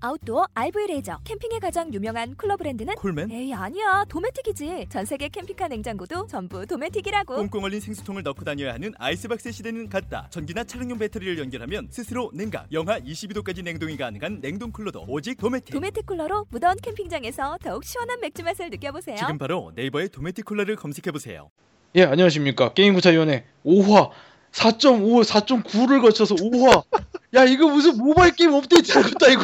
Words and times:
아웃도어 0.00 0.48
RV 0.54 0.86
레저 0.88 1.18
캠핑에 1.24 1.58
가장 1.60 1.92
유명한 1.94 2.34
쿨러 2.36 2.56
브랜드는 2.56 2.94
콜맨? 2.96 3.30
에이 3.30 3.54
아니야 3.54 4.04
도메틱이지 4.08 4.86
전 4.90 5.04
세계 5.04 5.28
캠핑카 5.28 5.68
냉장고도 5.68 6.26
전부 6.26 6.66
도메틱이라고 6.66 7.36
꽁꽁 7.36 7.64
얼린 7.64 7.80
생수통을 7.80 8.22
넣고 8.22 8.44
다녀야 8.44 8.74
하는 8.74 8.92
아이스박스 8.98 9.50
시대는 9.50 9.88
갔다. 9.88 10.26
전기나 10.30 10.64
차량용 10.64 10.98
배터리를 10.98 11.38
연결하면 11.38 11.88
스스로 11.90 12.30
냉각, 12.34 12.66
영하 12.72 13.00
22도까지 13.00 13.62
냉동이 13.62 13.96
가능한 13.96 14.40
냉동 14.40 14.72
쿨러도 14.72 15.04
오직 15.08 15.36
도메틱. 15.38 15.72
도메틱 15.74 16.06
쿨러로 16.06 16.46
무더운 16.50 16.76
캠핑장에서 16.82 17.58
더욱 17.62 17.84
시원한 17.84 18.20
맥주 18.20 18.42
맛을 18.42 18.70
느껴보세요 18.70 19.16
지금 19.16 19.38
바로 19.38 19.72
네이버에 19.74 20.08
도메틱 20.08 20.44
쿨러를 20.44 20.76
검색해 20.76 21.12
보세요. 21.12 21.50
예, 21.96 22.04
안녕하십니까. 22.04 22.74
게임구차위원회 22.74 23.44
5화 23.64 24.10
4.5, 24.52 25.24
4.9를 25.24 26.00
거쳐서 26.02 26.34
5화. 26.36 26.84
야, 27.34 27.44
이거 27.44 27.68
무슨 27.68 27.96
모바일 27.96 28.32
게임 28.36 28.52
업데이트 28.52 28.92
할 28.92 29.02
것도 29.02 29.26
아니고. 29.26 29.42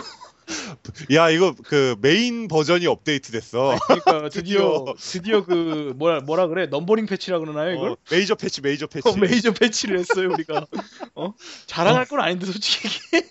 야 1.14 1.30
이거 1.30 1.54
그 1.64 1.96
메인 2.00 2.48
버전이 2.48 2.86
업데이트 2.86 3.32
됐어. 3.32 3.77
그러니까 3.86 4.28
드디어 4.30 4.84
드디어 4.98 5.45
그 5.45 5.92
뭐라 5.96 6.20
뭐라 6.20 6.46
그래? 6.48 6.66
numbering 6.66 7.06
patch라 7.06 7.38
그러나요, 7.38 7.74
이걸? 7.74 7.90
어, 7.92 7.96
메이저 8.10 8.34
패치 8.34 8.60
메이저 8.60 8.86
패치. 8.88 9.09
어, 9.09 9.14
메이저 9.16 9.52
패치를 9.52 9.98
했어요, 9.98 10.28
우리가. 10.32 10.66
어? 11.14 11.34
자랑할 11.66 12.06
건 12.06 12.20
아닌데 12.20 12.46
솔직히. 12.46 12.88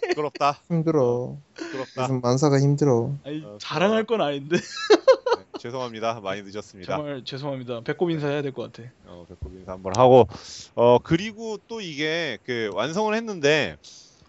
부끄럽다. 0.10 0.60
힘들어. 0.68 1.38
부끄럽다. 1.56 2.04
요즘 2.04 2.22
만사가 2.22 2.60
힘들어. 2.60 3.14
아니, 3.26 3.44
어, 3.46 3.58
자랑할 3.60 4.06
건 4.06 4.22
아닌데. 4.22 4.58
네, 4.58 5.44
죄송합니다. 5.60 6.20
많이 6.22 6.42
늦었습니다. 6.42 6.96
정말 6.96 7.24
죄송합니다. 7.26 7.82
배꼽 7.82 8.10
인사 8.10 8.28
해야 8.28 8.42
될 8.42 8.54
것 8.54 8.72
같아. 8.72 8.90
어, 9.06 9.26
배꼽 9.28 9.54
인사 9.54 9.74
한번 9.74 9.94
하고 9.98 10.28
어 10.76 10.98
그리고 11.04 11.58
또 11.68 11.82
이게 11.82 12.38
그 12.46 12.70
완성을 12.74 13.14
했는데 13.14 13.76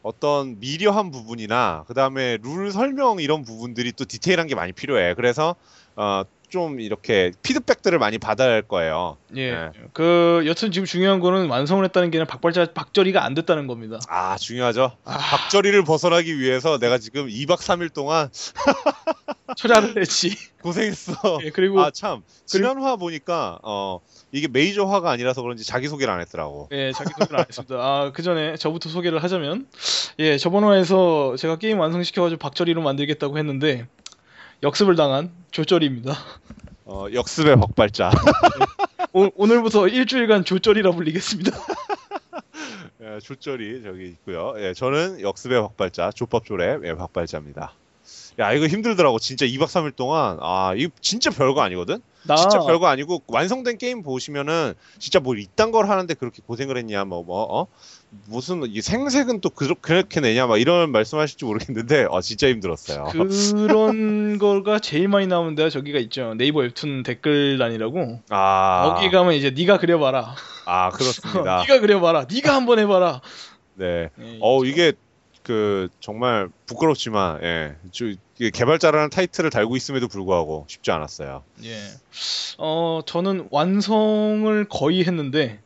어떤 0.02 0.58
미려한 0.60 1.10
부분이나 1.10 1.84
그 1.86 1.94
다음에 1.94 2.38
룰 2.42 2.72
설명 2.72 3.20
이런 3.20 3.42
부분들이 3.42 3.92
또 3.92 4.04
디테일한 4.04 4.46
게 4.46 4.54
많이 4.54 4.72
필요해. 4.72 5.14
그래서 5.14 5.56
어 5.96 6.22
좀 6.50 6.80
이렇게 6.80 7.32
피드백들을 7.42 7.98
많이 7.98 8.18
받아야 8.18 8.50
할 8.50 8.62
거예요. 8.62 9.16
예. 9.36 9.52
네. 9.52 9.70
그 9.92 10.42
여튼 10.46 10.72
지금 10.72 10.84
중요한 10.84 11.20
거는 11.20 11.48
완성을 11.48 11.82
했다는 11.84 12.10
게 12.10 12.18
아니라 12.18 12.28
박발자 12.28 12.72
박절이가 12.74 13.24
안 13.24 13.34
됐다는 13.34 13.66
겁니다. 13.66 13.98
아 14.08 14.36
중요하죠. 14.36 14.92
아, 15.04 15.16
박절이를 15.18 15.84
벗어나기 15.84 16.38
위해서 16.38 16.78
내가 16.78 16.98
지금 16.98 17.28
2박 17.28 17.58
3일 17.58 17.92
동안 17.94 18.28
철야를 19.56 19.96
했지. 20.00 20.36
고생했어. 20.62 21.38
예, 21.44 21.50
그리고 21.50 21.80
아 21.80 21.90
참 21.90 22.22
지난 22.44 22.80
화 22.82 22.96
보니까 22.96 23.58
어 23.62 24.00
이게 24.32 24.46
메이저 24.48 24.84
화가 24.84 25.10
아니라서 25.10 25.42
그런지 25.42 25.64
자기 25.64 25.88
소개를 25.88 26.12
안 26.12 26.20
했더라고. 26.20 26.68
예, 26.72 26.92
자기 26.92 27.10
소개를 27.18 27.38
안 27.40 27.44
했습니다. 27.48 27.74
아, 27.76 28.12
그 28.14 28.22
전에 28.22 28.56
저부터 28.56 28.88
소개를 28.90 29.22
하자면, 29.22 29.66
예, 30.20 30.36
저번 30.38 30.62
화에서 30.64 31.34
제가 31.36 31.56
게임 31.58 31.80
완성시켜가지고 31.80 32.38
박절이로 32.38 32.80
만들겠다고 32.82 33.38
했는데, 33.38 33.88
역습을 34.62 34.96
당한 34.96 35.30
조절입니다. 35.50 36.14
어 36.84 37.06
역습의 37.12 37.56
벅발자. 37.56 38.10
오, 39.12 39.30
오늘부터 39.36 39.88
일주일간 39.88 40.44
조절이라 40.44 40.92
불리겠습니다. 40.92 41.50
예, 43.02 43.18
조절이 43.20 43.82
저기 43.82 44.08
있고요. 44.08 44.54
예, 44.58 44.74
저는 44.74 45.20
역습의 45.20 45.60
박발자, 45.62 46.10
조밥조랩 46.10 46.86
예, 46.86 46.94
박발자입니다. 46.94 47.72
야, 48.38 48.52
이거 48.52 48.66
힘들더라고. 48.66 49.18
진짜 49.18 49.46
2박 49.46 49.64
3일 49.64 49.96
동안. 49.96 50.38
아, 50.40 50.74
이거 50.76 50.90
진짜 51.00 51.30
별거 51.30 51.62
아니거든? 51.62 52.00
나, 52.24 52.36
진짜 52.36 52.60
별거 52.60 52.86
아니고, 52.86 53.22
완성된 53.26 53.78
게임 53.78 54.02
보시면은, 54.02 54.74
진짜 54.98 55.20
뭐 55.20 55.34
이딴 55.36 55.70
걸 55.70 55.88
하는데 55.88 56.12
그렇게 56.14 56.42
고생을 56.46 56.76
했냐, 56.76 57.04
뭐, 57.04 57.22
뭐, 57.22 57.42
어? 57.42 57.66
무슨, 58.26 58.64
이 58.66 58.80
생색은 58.80 59.40
또 59.40 59.50
그, 59.50 59.74
그렇게 59.80 60.20
내냐, 60.20 60.46
막 60.46 60.58
이런 60.58 60.90
말씀 60.92 61.18
하실지 61.18 61.44
모르겠는데, 61.44 62.06
어, 62.10 62.20
진짜 62.20 62.48
힘들었어요. 62.48 63.06
그런 63.12 64.38
거가 64.38 64.78
제일 64.80 65.08
많이 65.08 65.26
나오는 65.26 65.54
데가 65.54 65.70
저기가 65.70 65.98
있죠. 66.00 66.34
네이버 66.34 66.60
웹툰 66.60 67.02
댓글란이라고. 67.04 68.20
아, 68.30 68.94
거기 68.94 69.10
가면 69.10 69.34
이제 69.34 69.50
네가 69.50 69.78
그려 69.78 69.98
봐라. 69.98 70.34
아, 70.66 70.90
그렇습니다. 70.90 71.64
네가 71.66 71.80
그려 71.80 72.00
봐라. 72.00 72.26
네가 72.30 72.54
한번 72.54 72.78
해 72.78 72.86
봐라. 72.86 73.20
네. 73.74 74.10
예, 74.20 74.38
어 74.40 74.64
이게 74.64 74.92
그 75.42 75.88
정말 76.00 76.48
부끄럽지만 76.66 77.42
예, 77.42 77.76
저, 77.92 78.04
개발자라는 78.48 79.10
타이틀을 79.10 79.50
달고 79.50 79.76
있음에도 79.76 80.08
불구하고 80.08 80.64
쉽지 80.68 80.90
않았어요. 80.90 81.42
예. 81.64 81.76
어, 82.56 83.00
저는 83.04 83.48
완성을 83.50 84.66
거의 84.70 85.04
했는데, 85.04 85.60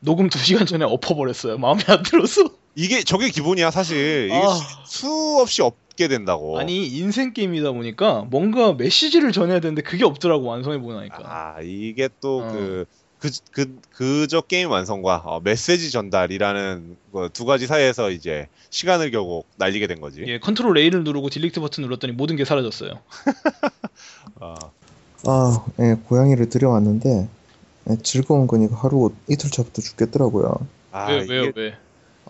녹음 0.00 0.28
2시간 0.28 0.66
전에 0.66 0.84
엎어버렸어요. 0.84 1.58
마음에 1.58 1.82
안 1.86 2.02
들어서. 2.02 2.42
이게 2.74 3.02
저게 3.02 3.28
기본이야 3.28 3.72
사실 3.72 4.26
이게 4.26 4.36
아. 4.36 4.84
수 4.86 5.38
없이 5.40 5.62
없게 5.62 6.06
된다고. 6.06 6.60
아니 6.60 6.86
인생 6.86 7.32
게임이다 7.32 7.72
보니까 7.72 8.24
뭔가 8.30 8.72
메시지를 8.72 9.32
전해야 9.32 9.58
되는데 9.58 9.82
그게 9.82 10.04
없더라고 10.04 10.44
완성해 10.44 10.78
보고 10.78 10.92
나니까. 10.94 11.18
아 11.24 11.56
이게 11.60 12.08
또 12.20 12.42
어. 12.44 12.84
그 13.18 13.30
그, 13.50 13.78
그, 13.90 14.26
그저 14.26 14.40
게임 14.40 14.70
완성과 14.70 15.22
어, 15.24 15.40
메시지 15.40 15.90
전달이라는 15.90 16.96
그두 17.12 17.44
가지 17.44 17.66
사이에서 17.66 18.10
이제 18.10 18.46
시간을 18.70 19.10
결국 19.10 19.46
날리게 19.56 19.86
된 19.86 20.00
거지. 20.00 20.24
예, 20.26 20.38
control 20.38 20.78
A를 20.78 21.04
누르고 21.04 21.28
delete 21.30 21.60
버튼 21.60 21.82
눌렀더니 21.84 22.12
모든 22.12 22.36
게 22.36 22.44
사라졌어요. 22.44 22.90
어, 24.40 24.54
아, 25.26 25.64
예, 25.80 25.96
고양이를 26.08 26.48
들여왔는데 26.48 27.28
예, 27.90 27.96
즐거운 28.02 28.46
거니까 28.46 28.76
하루 28.76 29.10
이틀 29.28 29.50
차부터 29.50 29.82
죽겠더라고요. 29.82 30.54
아, 30.92 31.10
왜 31.10 31.24
이게 31.24 31.32
왜요 31.32 31.52
왜? 31.56 31.74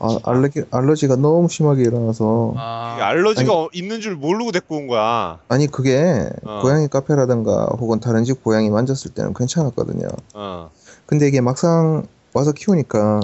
아, 0.00 0.16
알레기, 0.22 0.62
알러지가 0.70 1.16
너무 1.16 1.48
심하게 1.48 1.82
일어나서 1.82 2.52
이게 2.52 2.60
아, 2.60 2.98
알러지가 3.00 3.52
어- 3.52 3.68
있는 3.72 4.00
줄 4.00 4.14
모르고 4.14 4.52
데리고 4.52 4.76
온 4.76 4.86
거야. 4.86 5.40
아니 5.48 5.66
그게 5.66 6.28
어. 6.44 6.60
고양이 6.62 6.86
카페라든가 6.86 7.66
혹은 7.78 7.98
다른 7.98 8.22
집 8.22 8.44
고양이 8.44 8.70
만졌을 8.70 9.12
때는 9.12 9.34
괜찮았거든요. 9.34 10.06
어. 10.34 10.70
근데 11.08 11.26
이게 11.26 11.40
막상 11.40 12.06
와서 12.34 12.52
키우니까 12.52 13.20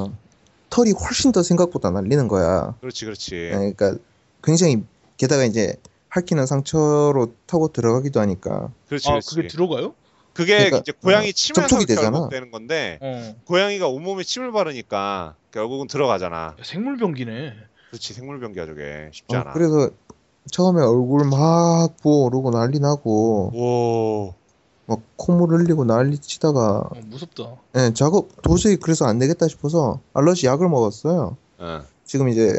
털이 0.70 0.92
훨씬 0.92 1.32
더 1.32 1.42
생각보다 1.42 1.90
날리는 1.90 2.28
거야. 2.28 2.74
그렇지, 2.80 3.04
그렇지. 3.04 3.36
예, 3.36 3.50
그러니까 3.50 3.96
굉장히 4.42 4.82
게다가 5.18 5.44
이제 5.44 5.76
핥히는 6.08 6.46
상처로 6.46 7.34
타고 7.46 7.68
들어가기도 7.68 8.20
하니까 8.20 8.70
그렇지, 8.88 9.08
아 9.08 9.12
그렇지. 9.12 9.36
그게 9.36 9.48
들어가요? 9.48 9.94
그게 10.32 10.56
그러니까, 10.56 10.78
이제 10.78 10.92
고양이 10.92 11.28
어, 11.28 11.32
침에서 11.32 11.60
접촉이 11.68 11.84
되잖아. 11.84 12.10
결국 12.10 12.30
되는 12.30 12.50
건데 12.50 12.98
어 13.02 13.36
고양이가 13.44 13.88
온몸에 13.88 14.24
침을 14.24 14.50
바르니까 14.50 15.36
결국은 15.50 15.86
들어가잖아. 15.86 16.36
야, 16.36 16.56
생물병기네. 16.62 17.52
그렇지 17.90 18.14
생물병기야 18.14 18.64
저게 18.64 19.10
쉽지 19.12 19.36
어, 19.36 19.40
않아. 19.40 19.52
그래서 19.52 19.90
처음에 20.50 20.80
얼굴 20.80 21.28
막 21.28 21.96
부어오르고 22.02 22.50
난리 22.50 22.80
나고 22.80 23.50
오. 23.54 24.43
막 24.86 25.00
콧물 25.16 25.50
흘리고 25.58 25.84
난리 25.84 26.18
치다가 26.18 26.78
어, 26.90 26.90
무섭다. 27.06 27.44
예, 27.76 27.92
작업 27.94 28.28
도저히 28.42 28.76
그래서 28.76 29.06
안 29.06 29.18
되겠다 29.18 29.48
싶어서 29.48 30.00
알러지 30.12 30.46
약을 30.46 30.68
먹었어요. 30.68 31.36
어. 31.58 31.82
지금 32.04 32.28
이제 32.28 32.58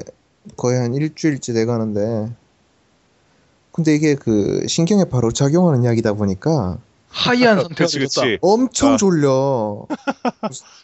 거의 0.57 0.79
한 0.79 0.93
일주일째 0.93 1.53
돼가는데 1.53 2.31
근데 3.71 3.93
이게 3.93 4.15
그 4.15 4.65
신경에 4.67 5.05
바로 5.05 5.31
작용하는 5.31 5.83
약이다 5.83 6.13
보니까 6.13 6.77
하이한 7.09 7.61
상태가 7.61 7.89
되었다. 7.89 8.21
그렇지. 8.21 8.37
엄청 8.41 8.93
아. 8.93 8.97
졸려. 8.97 9.85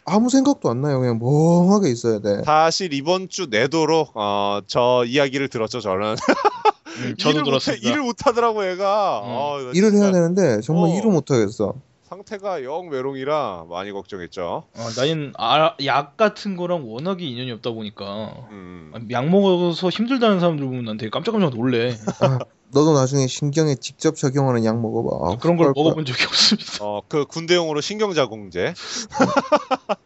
아무 0.04 0.30
생각도 0.30 0.70
안 0.70 0.80
나요. 0.80 0.98
그냥 1.00 1.18
멍하게 1.18 1.90
있어야 1.90 2.20
돼. 2.20 2.42
사실 2.44 2.92
이번 2.94 3.28
주 3.28 3.46
내도록 3.50 4.12
어, 4.14 4.60
저 4.66 5.04
이야기를 5.06 5.48
들었죠 5.48 5.80
저는. 5.80 6.16
음, 6.98 7.14
저도 7.16 7.30
일을 7.34 7.44
들었습니다. 7.44 7.80
못해, 7.80 7.88
일을 7.88 8.02
못하더라고 8.02 8.70
얘가. 8.70 9.20
음. 9.20 9.28
어, 9.28 9.58
나 9.62 9.70
일을 9.74 9.90
진짜 9.90 10.04
해야 10.04 10.12
되는데 10.12 10.60
정말 10.60 10.90
어. 10.90 10.94
일을 10.94 11.10
못 11.10 11.30
하겠어. 11.30 11.74
상태가 12.08 12.62
영 12.62 12.90
메롱이라 12.90 13.64
많이 13.70 13.90
걱정했죠. 13.90 14.64
어, 14.74 14.88
나는 14.96 15.32
아, 15.38 15.74
약 15.86 16.18
같은 16.18 16.56
거랑 16.56 16.90
워낙에 16.90 17.24
인연이 17.24 17.50
없다 17.52 17.70
보니까 17.70 18.46
음. 18.50 18.92
아, 18.94 19.00
약 19.10 19.28
먹어서 19.30 19.88
힘들다는 19.88 20.38
사람들 20.38 20.64
보면 20.66 20.84
난 20.84 20.96
되게 20.98 21.08
깜짝깜짝 21.08 21.54
놀래. 21.54 21.96
아, 22.20 22.38
너도 22.70 22.92
나중에 22.92 23.26
신경에 23.26 23.76
직접 23.76 24.16
적용하는 24.16 24.64
약 24.64 24.78
먹어봐. 24.78 25.32
아, 25.32 25.36
그런 25.38 25.56
걸. 25.56 25.72
먹어본 25.74 26.04
적이 26.04 26.24
없습니다. 26.24 26.84
어, 26.84 27.02
그 27.08 27.24
군대용으로 27.24 27.80
신경자공제. 27.80 28.74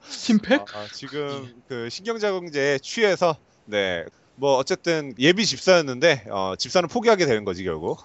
스팀팩? 0.09 0.62
아, 0.77 0.87
지금 0.93 1.55
그 1.69 1.88
신경자공제에 1.91 2.79
취해서 2.79 3.37
네. 3.65 4.05
뭐 4.37 4.56
어쨌든 4.56 5.15
예비 5.19 5.47
집사였는데 5.47 6.25
어, 6.31 6.55
집사는 6.59 6.88
포기하게 6.88 7.27
되는 7.27 7.44
거지 7.44 7.65
결국. 7.65 8.00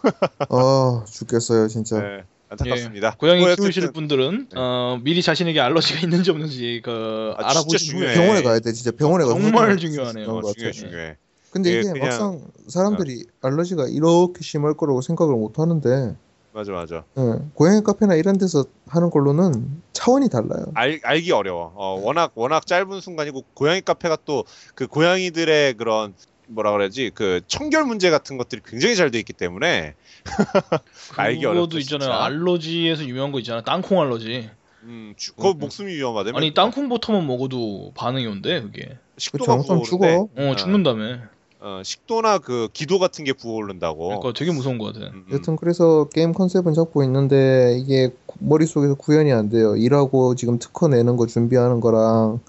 아 0.50 1.04
죽겠어요 1.10 1.68
진짜. 1.68 2.00
네. 2.00 2.24
안타깝습니다. 2.50 3.16
고양이 3.18 3.40
뭐 3.42 3.56
키우실 3.56 3.84
어쨌든 3.84 3.94
분들은 3.94 4.48
네. 4.52 4.56
어, 4.60 5.00
미리 5.04 5.22
자신에게 5.22 5.60
알러지가 5.62 6.00
있는지 6.04 6.32
없는지 6.32 6.82
그 6.84 7.34
아, 7.38 7.48
중요해. 7.78 8.14
병원에 8.14 8.42
가야 8.44 8.60
돼 8.60 8.74
진짜 8.74 8.92
병원에 8.92 9.24
가서 9.24 9.40
정말 9.40 9.78
중요하네요. 9.78 10.28
어, 10.30 10.42
것 10.42 10.54
중요해. 10.56 10.72
중요해. 10.74 11.18
근데 11.52 11.70
이게 11.70 11.80
이게 11.82 11.92
그냥- 11.92 12.08
막상 12.08 12.42
사람들이 12.68 13.26
알러지가 13.42 13.88
이렇게 13.88 14.42
심할 14.42 14.74
거라고 14.74 15.02
생각을 15.02 15.34
못 15.36 15.60
하는데 15.60 16.16
맞아 16.54 16.72
맞아. 16.74 17.04
예, 17.18 17.22
고양이 17.54 17.82
카페나 17.82 18.16
이런 18.16 18.38
데서 18.38 18.66
하는 18.88 19.10
걸로는 19.10 19.82
차원이 19.94 20.30
달라요. 20.30 20.66
알, 20.74 21.00
알기 21.04 21.32
어려워. 21.32 21.72
어, 21.76 22.00
워낙 22.02 22.32
워낙 22.36 22.66
짧은 22.68 23.00
순간이고 23.02 23.44
고양이 23.54 23.82
카페가 23.82 24.18
또 24.26 24.44
그 24.76 24.88
고양이들의 24.88 25.76
그런 25.76 26.14
뭐라 26.48 26.72
그래야지 26.74 27.12
그 27.14 27.40
청결 27.48 27.86
문제 27.86 28.10
같은 28.10 28.38
것들이 28.38 28.62
굉장히 28.66 28.96
잘 28.98 29.10
돼 29.12 29.20
있기 29.20 29.32
때문에 29.32 29.94
알기 31.16 31.42
그것도 31.42 31.60
어렵죠, 31.60 31.80
있잖아요. 31.80 32.10
진짜. 32.10 32.24
알러지에서 32.26 33.06
유명한 33.06 33.32
거 33.32 33.40
있잖아요. 33.40 33.64
땅콩 33.64 34.02
알러지. 34.02 34.50
음, 34.84 35.14
주, 35.16 35.34
그거 35.36 35.52
음, 35.52 35.56
음. 35.56 35.60
목숨이 35.60 35.94
위험하다면 35.94 36.38
아니 36.38 36.54
땅콩버터만 36.54 37.26
먹어도 37.28 37.94
반응이 37.96 38.26
온대 38.28 38.62
그게. 38.62 38.86
그 38.88 38.98
식도가 39.18 39.58
부어오르는데 39.58 39.84
죽어. 39.90 40.30
어 40.36 40.56
죽는다며. 40.56 41.20
어, 41.64 41.82
식도나 41.84 42.40
그 42.40 42.70
기도 42.74 42.98
같은 42.98 43.24
게 43.24 43.34
부어오른다고. 43.34 44.08
그러니까 44.08 44.34
되게 44.34 44.52
무서운 44.52 44.80
거 44.80 44.86
같아. 44.86 45.00
음, 45.00 45.26
음. 45.28 45.34
여튼 45.34 45.56
그래서 45.56 46.06
게임 46.10 46.34
컨셉은 46.34 46.74
잡고 46.74 47.04
있는데 47.04 47.78
이게 47.80 48.10
구- 48.26 48.38
머릿속에서 48.40 48.96
구현이 48.96 49.32
안 49.32 49.50
돼요. 49.50 49.76
일하고 49.76 50.34
지금 50.36 50.58
특허 50.58 50.88
내는 50.88 51.18
거 51.18 51.28
준비하는 51.28 51.80
거랑 51.80 52.40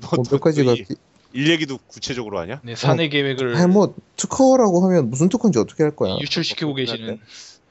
뭐뭐몇 0.00 0.40
가지가 0.40 0.74
또 0.74 0.76
이- 0.80 0.86
일 1.34 1.50
얘기도 1.50 1.78
구체적으로 1.88 2.38
하냐? 2.40 2.60
네, 2.62 2.76
사내 2.76 3.08
계획을 3.08 3.56
아니 3.56 3.66
뭐 3.72 3.94
특허라고 4.16 4.84
하면 4.84 5.10
무슨 5.10 5.28
특허인지 5.28 5.58
어떻게 5.58 5.82
할 5.82 5.96
거야? 5.96 6.16
유출시키고 6.20 6.74
계시는 6.74 7.18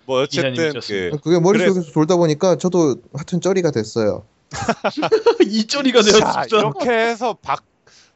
뭐 0.05 0.21
어쨌든. 0.23 0.73
그 0.81 1.11
그게 1.23 1.39
머릿속에서 1.39 1.91
돌다 1.93 2.17
보니까 2.17 2.57
저도 2.57 2.95
하여튼 3.13 3.39
쩌리가 3.39 3.71
됐어요. 3.71 4.23
이쩌리가 5.47 6.01
자, 6.01 6.11
되었습니다. 6.11 6.57
이렇게 6.57 6.89
해서 6.89 7.37
박 7.41 7.63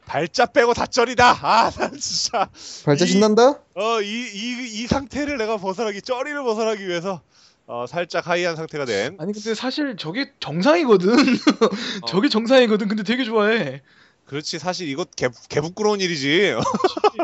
발자 0.06 0.46
빼고 0.46 0.72
다 0.72 0.86
쩔이다. 0.86 1.36
아, 1.42 1.70
난 1.70 1.98
진짜 1.98 2.48
발자 2.84 3.04
이- 3.04 3.08
신난다? 3.08 3.60
어, 3.74 4.00
이, 4.00 4.06
이, 4.06 4.82
이 4.82 4.86
상태를 4.86 5.36
내가 5.36 5.56
벗어나기, 5.58 6.00
쩌리를 6.00 6.42
벗어나기 6.42 6.86
위해서, 6.86 7.20
어, 7.66 7.84
살짝 7.88 8.26
하이한 8.28 8.56
상태가 8.56 8.84
된. 8.84 9.16
아니 9.18 9.32
근데 9.32 9.54
사실 9.54 9.96
저게 9.96 10.32
정상이거든. 10.40 11.10
어. 12.02 12.06
저게 12.06 12.28
정상이거든. 12.28 12.88
근데 12.88 13.02
되게 13.02 13.24
좋아해. 13.24 13.82
그렇지, 14.26 14.58
사실 14.58 14.88
이거 14.88 15.04
개, 15.04 15.28
개 15.48 15.60
부끄러운 15.60 16.00
일이지. 16.00 16.54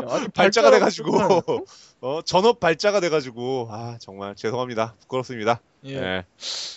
아니, 0.07 0.27
발자가 0.33 0.69
돼가지고. 0.71 1.63
어, 2.01 2.21
전업 2.23 2.59
발자가 2.59 2.99
돼가지고, 2.99 3.69
아, 3.71 3.97
정말 3.99 4.35
죄송합니다. 4.35 4.95
부끄럽습니다. 5.01 5.61
예. 5.85 5.99
네. 5.99 6.25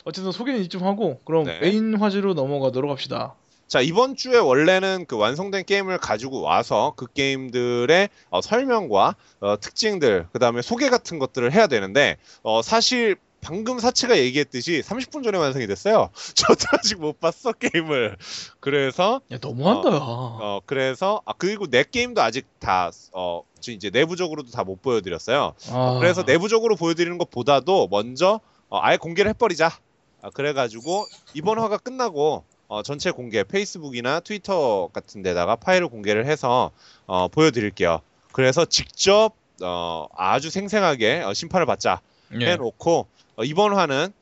어쨌든 0.05 0.33
소개는 0.33 0.61
이쯤 0.63 0.83
하고 0.85 1.21
그럼 1.25 1.45
네. 1.45 1.59
메인 1.61 1.97
화제로 1.97 2.35
넘어가도록 2.35 2.91
합시다. 2.91 3.35
자, 3.69 3.81
이번 3.81 4.15
주에 4.15 4.39
원래는 4.39 5.07
그 5.09 5.17
완성된 5.17 5.65
게임을 5.65 5.99
가지고 5.99 6.41
와서 6.41 6.93
그 6.97 7.07
게임들의 7.13 8.09
어, 8.31 8.41
설명과 8.41 9.17
어, 9.41 9.57
특징들, 9.61 10.29
그 10.33 10.39
다음에 10.39 10.63
소개 10.63 10.89
같은 10.89 11.19
것들을 11.19 11.53
해야 11.53 11.67
되는데, 11.67 12.17
어, 12.43 12.63
사실 12.63 13.17
방금 13.41 13.79
사치가 13.79 14.17
얘기했듯이 14.19 14.83
30분 14.85 15.23
전에 15.25 15.39
완성이 15.39 15.67
됐어요. 15.67 16.11
저도 16.35 16.65
아직 16.73 17.01
못 17.01 17.19
봤어, 17.21 17.53
게임을. 17.53 18.17
그래서, 18.61 19.21
야 19.33 19.39
너무한다. 19.41 19.89
야. 19.91 19.99
어, 20.01 20.61
그래서, 20.65 21.23
아, 21.25 21.33
그리고 21.37 21.67
내 21.67 21.83
게임도 21.85 22.23
아직 22.23 22.47
다, 22.61 22.91
어, 23.13 23.43
저 23.61 23.73
이제 23.73 23.91
내부적으로도 23.91 24.51
다 24.53 24.63
못 24.63 24.81
보여드렸어요. 24.83 25.55
아, 25.71 25.97
그래서 26.01 26.23
내부적으로 26.23 26.77
보여드리는 26.77 27.19
것보다도 27.19 27.89
먼저 27.91 28.41
어, 28.69 28.79
아예 28.81 28.97
공개를 28.97 29.29
해버리자. 29.31 29.77
아, 30.23 30.31
그래가지고 30.31 31.05
이번 31.35 31.59
화가 31.59 31.79
끝나고 31.79 32.45
어, 32.69 32.83
전체 32.83 33.11
공개 33.11 33.45
페이스북이나 33.45 34.21
트위터 34.21 34.89
같은 34.93 35.23
데다가 35.23 35.57
파일을 35.57 35.89
공개를 35.89 36.27
해서 36.27 36.71
어, 37.07 37.29
보여드릴게요. 37.29 38.01
그래서 38.33 38.65
직접 38.65 39.33
어, 39.63 40.07
아주 40.17 40.51
생생하게 40.51 41.23
어, 41.23 41.33
심판을 41.33 41.67
받자 41.67 42.01
예. 42.41 42.47
해놓고 42.47 43.07
어, 43.37 43.45
이번 43.45 43.75
화는 43.75 44.13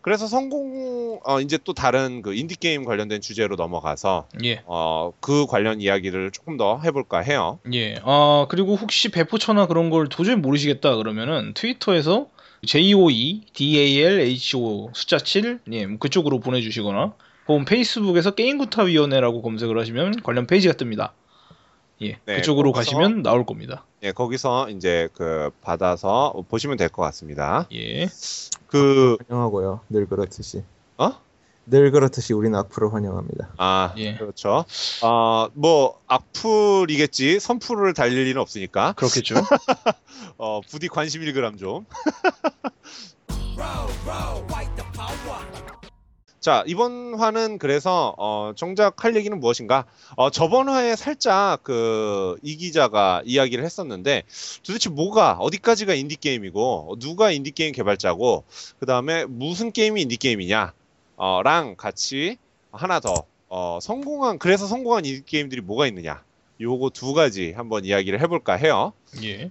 그래서 0.00 0.26
성공 0.26 1.18
어, 1.24 1.40
이제 1.40 1.58
또 1.64 1.72
다른 1.72 2.20
그 2.20 2.34
인디 2.34 2.56
게임 2.56 2.84
관련된 2.84 3.22
주제로 3.22 3.56
넘어가서 3.56 4.28
예. 4.44 4.62
어, 4.66 5.12
그 5.20 5.46
관련 5.46 5.80
이야기를 5.80 6.30
조금 6.30 6.58
더 6.58 6.78
해볼까 6.84 7.20
해요. 7.20 7.58
예. 7.72 7.96
아, 8.04 8.46
그리고 8.50 8.76
혹시 8.76 9.08
배포처나 9.10 9.66
그런 9.66 9.88
걸 9.88 10.08
도저히 10.08 10.36
모르시겠다 10.36 10.96
그러면은 10.96 11.54
트위터에서 11.54 12.26
JOE 12.66 13.42
DALHO 13.54 14.90
숫자 14.92 15.18
7 15.18 15.60
예, 15.72 15.86
뭐 15.86 15.98
그쪽으로 15.98 16.40
보내 16.40 16.60
주시거나 16.60 17.14
혹은 17.48 17.64
페이스북에서 17.64 18.32
게임구타위원회라고 18.32 19.42
검색을 19.42 19.78
하시면 19.78 20.22
관련 20.22 20.46
페이지가 20.46 20.74
뜹니다. 20.74 21.10
예. 22.02 22.18
네, 22.24 22.36
그쪽으로 22.36 22.72
거기서- 22.72 22.76
가시면 22.76 23.22
나올 23.22 23.44
겁니다. 23.46 23.84
예, 24.02 24.12
거기서 24.12 24.70
이제 24.70 25.08
그 25.14 25.50
받아서 25.60 26.34
보시면 26.48 26.76
될 26.76 26.88
것 26.88 27.02
같습니다. 27.02 27.66
예. 27.72 28.08
그 28.66 29.16
환영하고요. 29.28 29.80
늘 29.90 30.06
그렇듯이. 30.06 30.62
어? 30.98 31.12
늘 31.66 31.90
그렇듯이 31.92 32.34
우리는 32.34 32.58
악플을 32.58 32.92
환영합니다. 32.92 33.54
아, 33.56 33.94
예. 33.96 34.16
그렇죠. 34.16 34.64
어, 35.02 35.48
뭐 35.54 36.00
악플이겠지. 36.06 37.40
선풀을 37.40 37.94
달릴 37.94 38.26
일은 38.26 38.40
없으니까. 38.40 38.92
그렇겠죠. 38.94 39.36
어, 40.36 40.60
부디 40.68 40.88
관심 40.88 41.22
1g 41.22 41.58
좀. 41.58 41.86
자, 46.44 46.62
이번 46.66 47.14
화는 47.14 47.56
그래서 47.56 48.14
어, 48.18 48.52
정작 48.54 49.02
할 49.02 49.16
얘기는 49.16 49.40
무엇인가? 49.40 49.86
어, 50.14 50.28
저번 50.28 50.68
화에 50.68 50.94
살짝 50.94 51.62
그 51.64 52.36
이 52.42 52.56
기자가 52.56 53.22
이야기를 53.24 53.64
했었는데 53.64 54.24
도대체 54.62 54.90
뭐가 54.90 55.38
어디까지가 55.40 55.94
인디 55.94 56.16
게임이고 56.16 56.96
누가 57.00 57.30
인디 57.30 57.50
게임 57.50 57.72
개발자고 57.72 58.44
그 58.78 58.84
다음에 58.84 59.24
무슨 59.24 59.72
게임이 59.72 60.02
인디 60.02 60.18
게임이냐? 60.18 60.74
어, 61.16 61.40
랑 61.42 61.76
같이 61.76 62.36
하나 62.72 63.00
더 63.00 63.24
어, 63.48 63.78
성공한 63.80 64.38
그래서 64.38 64.66
성공한 64.66 65.06
인디 65.06 65.24
게임들이 65.24 65.62
뭐가 65.62 65.86
있느냐? 65.86 66.22
요거 66.60 66.90
두 66.90 67.14
가지 67.14 67.52
한번 67.52 67.86
이야기를 67.86 68.20
해볼까 68.20 68.52
해요. 68.52 68.92
예. 69.22 69.50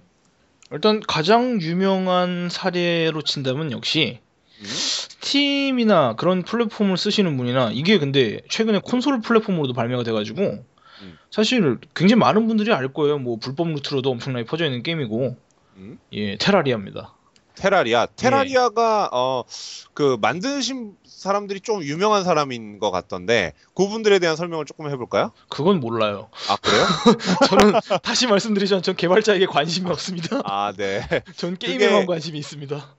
일단 0.70 1.00
가장 1.00 1.60
유명한 1.60 2.48
사례로 2.50 3.22
친다면 3.22 3.72
역시 3.72 4.20
음? 4.20 4.23
스팀이나 4.62 6.14
그런 6.16 6.42
플랫폼을 6.42 6.96
쓰시는 6.96 7.36
분이나 7.36 7.70
이게 7.72 7.98
근데 7.98 8.40
최근에 8.48 8.80
콘솔 8.84 9.20
플랫폼으로도 9.20 9.72
발매가 9.72 10.02
돼가지고 10.02 10.64
음. 11.02 11.18
사실 11.30 11.78
굉장히 11.94 12.20
많은 12.20 12.46
분들이 12.46 12.72
알 12.72 12.92
거예요. 12.92 13.18
뭐 13.18 13.36
불법 13.38 13.68
루트로도 13.68 14.10
엄청나게 14.10 14.44
퍼져 14.46 14.64
있는 14.66 14.82
게임이고 14.82 15.36
음? 15.76 15.98
예 16.12 16.36
테라리아입니다. 16.36 17.14
테라리아. 17.56 18.06
테라리아가 18.06 19.08
어그 19.12 20.18
만드신 20.20 20.94
사람들이 21.06 21.60
좀 21.60 21.82
유명한 21.82 22.22
사람인 22.24 22.78
것 22.80 22.90
같던데 22.90 23.52
그분들에 23.74 24.18
대한 24.18 24.36
설명을 24.36 24.66
조금 24.66 24.90
해볼까요? 24.90 25.32
그건 25.48 25.80
몰라요. 25.80 26.28
아 26.48 26.56
그래요? 26.56 26.84
저는 27.48 27.80
다시 28.02 28.26
말씀드리지만 28.26 28.82
전 28.82 28.94
개발자에게 28.96 29.46
관심이 29.46 29.88
없습니다. 29.90 30.40
아 30.44 30.72
네. 30.76 31.00
전 31.36 31.56
게임에만 31.56 31.94
그게- 32.00 32.06
관심이 32.06 32.38
있습니다. 32.38 32.94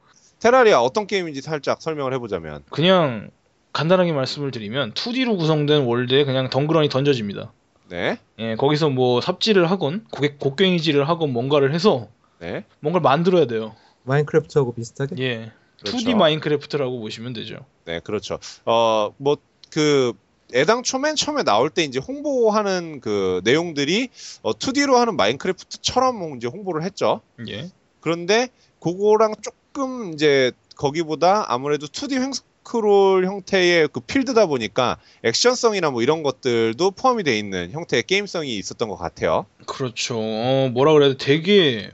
테라리아 0.45 0.79
어떤 0.79 1.07
게임인지 1.07 1.41
살짝 1.41 1.81
설명을 1.81 2.13
해보자면 2.13 2.61
그냥 2.69 3.31
간단하게 3.73 4.11
말씀을 4.11 4.51
드리면 4.51 4.93
2D로 4.93 5.39
구성된 5.39 5.85
월드에 5.85 6.23
그냥 6.23 6.51
덩그러니 6.51 6.87
던져집니다. 6.89 7.51
네, 7.89 8.19
예, 8.37 8.55
거기서 8.55 8.91
뭐 8.91 9.21
삽질을 9.21 9.71
하건 9.71 10.05
고개, 10.11 10.35
곡괭이질을 10.39 11.09
하건 11.09 11.33
뭔가를 11.33 11.73
해서 11.73 12.09
네, 12.37 12.63
뭔가를 12.79 13.01
만들어야 13.01 13.45
돼요. 13.47 13.75
마인크래프트하고 14.03 14.75
비슷하게? 14.75 15.15
예. 15.23 15.51
그렇죠. 15.79 15.97
2D 15.97 16.15
마인크래프트라고 16.15 16.99
보시면 16.99 17.33
되죠. 17.33 17.65
네, 17.85 17.99
그렇죠. 17.99 18.37
어 18.65 19.11
뭐 19.17 19.37
그 19.71 20.13
애당초 20.53 20.99
맨 20.99 21.15
처음에 21.15 21.41
나올 21.41 21.71
때 21.71 21.83
이제 21.83 21.99
홍보하는 21.99 23.01
그 23.01 23.41
내용들이 23.43 24.09
어, 24.43 24.51
2D로 24.53 24.93
하는 24.93 25.17
마인크래프트처럼 25.17 26.19
뭐 26.19 26.35
이제 26.35 26.47
홍보를 26.47 26.83
했죠. 26.83 27.21
예. 27.49 27.71
그런데 27.99 28.49
그거랑 28.79 29.33
조금 29.41 29.64
이제 30.13 30.51
거기보다 30.75 31.45
아무래도 31.47 31.87
2D 31.87 32.13
횡스크롤 32.21 33.25
형태의 33.25 33.89
그 33.91 33.99
필드다 33.99 34.45
보니까 34.45 34.97
액션성이나 35.23 35.91
뭐 35.91 36.01
이런 36.01 36.23
것들도 36.23 36.91
포함이 36.91 37.23
돼 37.23 37.37
있는 37.37 37.71
형태의 37.71 38.03
게임성이 38.03 38.57
있었던 38.57 38.89
것 38.89 38.97
같아요. 38.97 39.45
그렇죠. 39.65 40.17
어, 40.17 40.69
뭐라 40.73 40.93
그래야 40.93 41.09
돼? 41.11 41.17
되게 41.17 41.91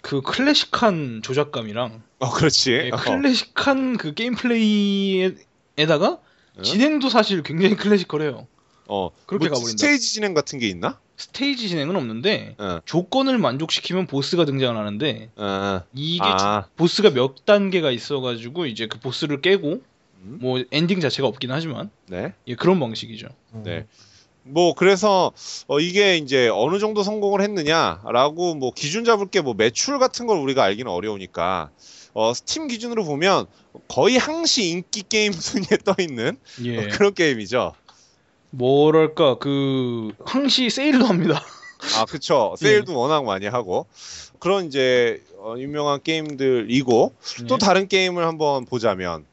그 0.00 0.20
클래식한 0.22 1.20
조작감이랑 1.22 2.02
어, 2.20 2.30
그렇지. 2.30 2.72
예, 2.72 2.90
어, 2.92 2.96
클래식한 2.96 3.96
그 3.96 4.14
게임 4.14 4.34
플레이에다가 4.34 6.18
응? 6.58 6.62
진행도 6.62 7.08
사실 7.08 7.42
굉장히 7.42 7.76
classical해요. 7.76 8.46
어, 8.88 9.10
그렇게 9.26 9.48
뭐 9.48 9.58
가버린다. 9.58 9.78
스테이지 9.78 10.12
진행 10.14 10.34
같은 10.34 10.58
게 10.58 10.68
있나? 10.68 10.98
스테이지 11.18 11.68
진행은 11.68 11.96
없는데 11.96 12.54
어, 12.58 12.80
조건을 12.84 13.38
만족시키면 13.38 14.06
보스가 14.06 14.44
등장을 14.44 14.74
하는데 14.76 15.30
어, 15.36 15.82
이게 15.92 16.22
아, 16.22 16.66
보스가 16.76 17.10
몇 17.10 17.44
단계가 17.44 17.90
있어가지고 17.90 18.66
이제 18.66 18.86
그 18.86 19.00
보스를 19.00 19.40
깨고 19.40 19.82
음, 20.22 20.38
뭐 20.40 20.62
엔딩 20.70 21.00
자체가 21.00 21.28
없긴 21.28 21.50
하지만 21.50 21.90
네. 22.06 22.32
예, 22.46 22.54
그런 22.54 22.78
방식이죠. 22.80 23.28
네. 23.64 23.86
뭐 24.44 24.72
그래서 24.74 25.32
어, 25.66 25.80
이게 25.80 26.16
이제 26.16 26.48
어느 26.48 26.78
정도 26.78 27.02
성공을 27.02 27.42
했느냐라고 27.42 28.54
뭐 28.54 28.72
기준 28.72 29.04
잡을 29.04 29.26
게 29.26 29.40
뭐 29.42 29.54
매출 29.54 29.98
같은 29.98 30.26
걸 30.26 30.38
우리가 30.38 30.62
알기는 30.64 30.90
어려우니까 30.90 31.70
어, 32.14 32.32
스팀 32.32 32.68
기준으로 32.68 33.04
보면 33.04 33.46
거의 33.88 34.16
항시 34.16 34.70
인기 34.70 35.02
게임 35.02 35.32
순위에 35.32 35.78
떠 35.84 35.94
있는 36.00 36.38
예. 36.64 36.78
어, 36.78 36.88
그런 36.92 37.12
게임이죠. 37.12 37.74
뭐랄까 38.50 39.38
그 39.38 40.12
항시 40.24 40.70
세일도 40.70 41.06
합니다. 41.06 41.40
아, 41.96 42.04
그쵸. 42.06 42.54
세일도 42.58 42.98
워낙 42.98 43.24
많이 43.24 43.46
하고 43.46 43.86
그런 44.38 44.66
이제 44.66 45.22
어, 45.38 45.54
유명한 45.58 46.02
게임들이고 46.02 47.14
또 47.46 47.54
예. 47.54 47.58
다른 47.58 47.88
게임을 47.88 48.26
한번 48.26 48.64
보자면 48.64 49.24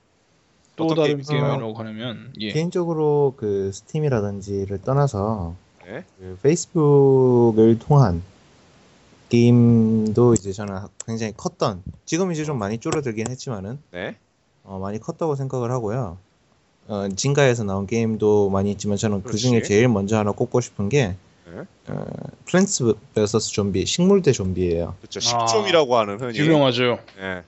또 0.76 0.86
어떤 0.86 0.98
다른 0.98 1.08
게임 1.08 1.22
게임이라고 1.22 1.74
하면 1.74 2.34
예. 2.40 2.52
개인적으로 2.52 3.34
그 3.38 3.72
스팀이라든지를 3.74 4.82
떠나서 4.82 5.56
네. 5.86 6.04
그 6.20 6.38
페이스북을 6.42 7.80
통한 7.80 8.24
게임도 9.30 10.34
이제 10.34 10.52
저는 10.52 10.76
굉장히 11.06 11.34
컸던 11.36 11.84
지금 12.06 12.32
이제 12.32 12.44
좀 12.44 12.60
많이 12.60 12.78
줄어들긴 12.78 13.30
했지만은 13.30 13.80
네. 13.92 14.18
어, 14.64 14.80
많이 14.80 15.00
컸다고 15.00 15.36
생각을 15.36 15.72
하고요. 15.72 16.18
어, 16.88 17.08
Zynga에서 17.16 17.64
나온 17.64 17.88
게임도 17.88 18.50
많이 18.50 18.72
있지만 18.72 18.98
저는 18.98 19.24
그 19.24 19.38
중에. 19.38 19.62
제일 19.62 19.88
먼저 19.88 20.18
하나 20.18 20.32
꼽고 20.32 20.62
싶은 20.62 20.90
게 20.90 21.16
네. 21.48 21.62
어, 21.88 22.06
Plants 22.46 22.94
vs 23.14 23.52
Zombie 23.52 23.86
식물 23.86 24.22
대 24.22 24.32
좀비예요. 24.32 24.96
그렇죠. 25.00 25.20
식좀이라고 25.20 25.98
하는 25.98 26.20
흔히 26.20 26.38
유명하죠. 26.38 27.00
예. 27.20 27.44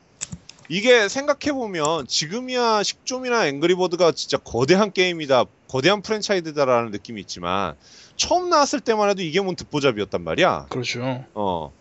이게 0.69 1.07
생각해 1.07 1.53
보면 1.53 2.07
지금이야 2.07 2.83
식좀이나 2.83 3.47
앵그리버드가 3.47 4.11
진짜 4.11 4.37
거대한 4.37 4.91
게임이다, 4.91 5.45
거대한 5.69 6.01
프랜차이즈다라는 6.01 6.91
느낌이 6.91 7.21
있지만 7.21 7.75
처음 8.17 8.49
나왔을 8.49 8.81
때만 8.81 9.09
해도 9.09 9.21
이게 9.21 9.39
뭔 9.39 9.55
듣보잡이었단 9.55 10.23
말이야. 10.23 10.65
그렇죠. 10.69 11.23
어, 11.33 11.71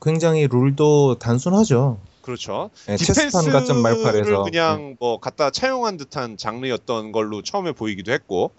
굉장히 0.00 0.46
룰도 0.46 1.16
단순하죠. 1.18 1.98
그렇죠. 2.28 2.68
네, 2.86 2.98
체스판 2.98 3.46
같은 3.50 3.80
말팔에서 3.80 4.42
그냥 4.42 4.96
뭐 5.00 5.18
갖다 5.18 5.48
차용한 5.48 5.96
듯한 5.96 6.36
장르였던 6.36 7.10
걸로 7.10 7.40
처음에 7.40 7.72
보이기도 7.72 8.12
했고, 8.12 8.50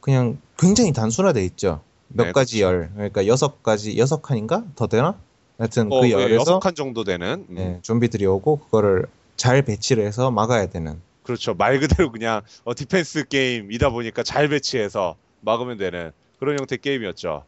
그냥 0.00 0.38
굉장히 0.56 0.94
단순화돼 0.94 1.44
있죠. 1.44 1.82
몇 2.08 2.24
네, 2.24 2.32
가지 2.32 2.62
열, 2.62 2.90
그러니까 2.94 3.26
여섯 3.26 3.62
가지 3.62 3.98
여섯 3.98 4.22
칸인가 4.22 4.64
더 4.76 4.86
되나? 4.86 5.20
하여튼 5.58 5.92
어, 5.92 6.00
그그 6.00 6.10
열에서 6.10 6.34
여섯 6.36 6.58
칸 6.60 6.74
정도 6.74 7.04
되는, 7.04 7.44
음, 7.50 7.54
네, 7.54 7.78
좀비들이 7.82 8.24
오고 8.24 8.60
그거를 8.60 9.04
잘 9.36 9.60
배치를 9.60 10.06
해서 10.06 10.30
막아야 10.30 10.64
되는. 10.64 11.02
그렇죠. 11.22 11.52
말 11.52 11.78
그대로 11.80 12.10
그냥 12.10 12.40
어, 12.64 12.74
defense 12.74 13.28
게임이다 13.28 13.90
보니까 13.90 14.22
잘 14.22 14.48
배치해서 14.48 15.16
막으면 15.42 15.76
되는 15.76 16.12
그런 16.38 16.58
형태 16.58 16.76
의 16.76 16.78
게임이었죠. 16.80 17.44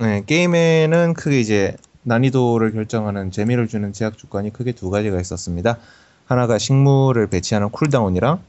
네, 0.00 0.22
게임에는 0.26 1.14
크게 1.14 1.40
이제 1.40 1.74
난이도를 2.04 2.72
결정하는 2.72 3.30
재미를 3.30 3.68
주는 3.68 3.92
제약 3.92 4.16
조건이 4.18 4.52
크게 4.52 4.72
두 4.72 4.90
가지가 4.90 5.20
있었습니다. 5.20 5.78
하나가 6.26 6.58
식물을 6.58 7.26
배치하는 7.28 7.70
cooldown이랑 7.70 8.40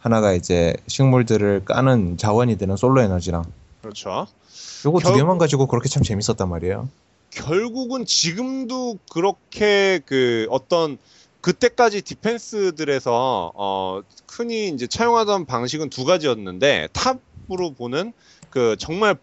하나가 0.00 0.32
이제 0.32 0.74
식물들을 0.86 1.64
까는 1.64 2.16
자원이 2.16 2.56
되는 2.58 2.76
solar 2.76 3.00
에너지랑 3.00 3.44
그렇죠. 3.82 4.26
요거 4.84 4.98
두 5.00 5.04
결국- 5.04 5.18
개만 5.18 5.38
가지고 5.38 5.66
그렇게 5.66 5.88
참 5.88 6.02
재밌었단 6.02 6.48
말이에요. 6.48 6.88
결국은 7.30 8.06
지금도 8.06 8.98
그렇게 9.12 10.00
그 10.06 10.46
어떤 10.50 10.96
그때까지 11.40 12.02
defense들에서 12.02 13.52
어 13.54 14.00
흔히 14.28 14.68
이제 14.68 14.86
차용하던 14.86 15.44
방식은 15.44 15.90
두 15.90 16.04
가지였는데 16.04 16.88
top으로 16.92 17.72
보는 17.76 18.12
그 18.50 18.76
정말 18.78 19.16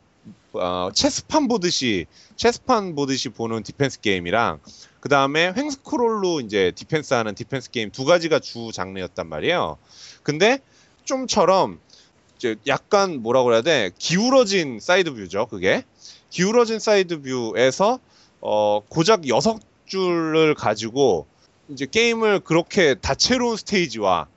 어 0.53 0.89
체스판 0.93 1.47
보듯이 1.47 2.05
체스판 2.35 2.95
보듯이 2.95 3.29
보는 3.29 3.63
defense 3.63 4.01
게임이랑 4.01 4.59
그 4.99 5.09
다음에 5.09 5.51
횡스크롤로 5.55 6.41
이제 6.41 6.71
defense 6.75 7.13
하는 7.13 7.35
defense 7.35 7.71
게임 7.71 7.91
두 7.91 8.05
가지가 8.05 8.39
주 8.39 8.71
장르였단 8.71 9.27
말이에요. 9.27 9.77
근데 10.21 10.59
좀처럼 11.05 11.79
이제 12.37 12.55
약간 12.67 13.21
뭐라고 13.21 13.45
그래야 13.45 13.61
돼 13.61 13.91
기울어진 13.97 14.79
side 14.79 15.13
view죠. 15.13 15.47
그게 15.47 15.83
기울어진 16.29 16.79
side 16.79 17.21
view에서 17.21 17.99
어 18.41 18.81
고작 18.87 19.27
여섯 19.27 19.59
줄을 19.85 20.53
가지고 20.55 21.25
이제 21.69 21.85
게임을 21.85 22.41
그렇게 22.41 22.95
다채로운 22.95 23.57
스테이지와 23.57 24.27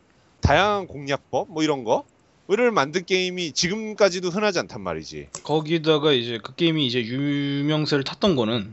다양한 0.40 0.86
공략법 0.86 1.50
뭐 1.50 1.62
이런 1.62 1.84
거 1.84 2.04
를 2.48 2.70
만든 2.70 3.04
게임이 3.04 3.52
지금까지도 3.52 4.28
흔하지 4.28 4.60
않단 4.60 4.80
말이지. 4.80 5.28
거기다가 5.42 6.12
이제 6.12 6.38
그 6.40 6.54
게임이 6.54 6.86
이제 6.86 7.04
유명세를 7.04 8.04
탔던 8.04 8.36
거는 8.36 8.72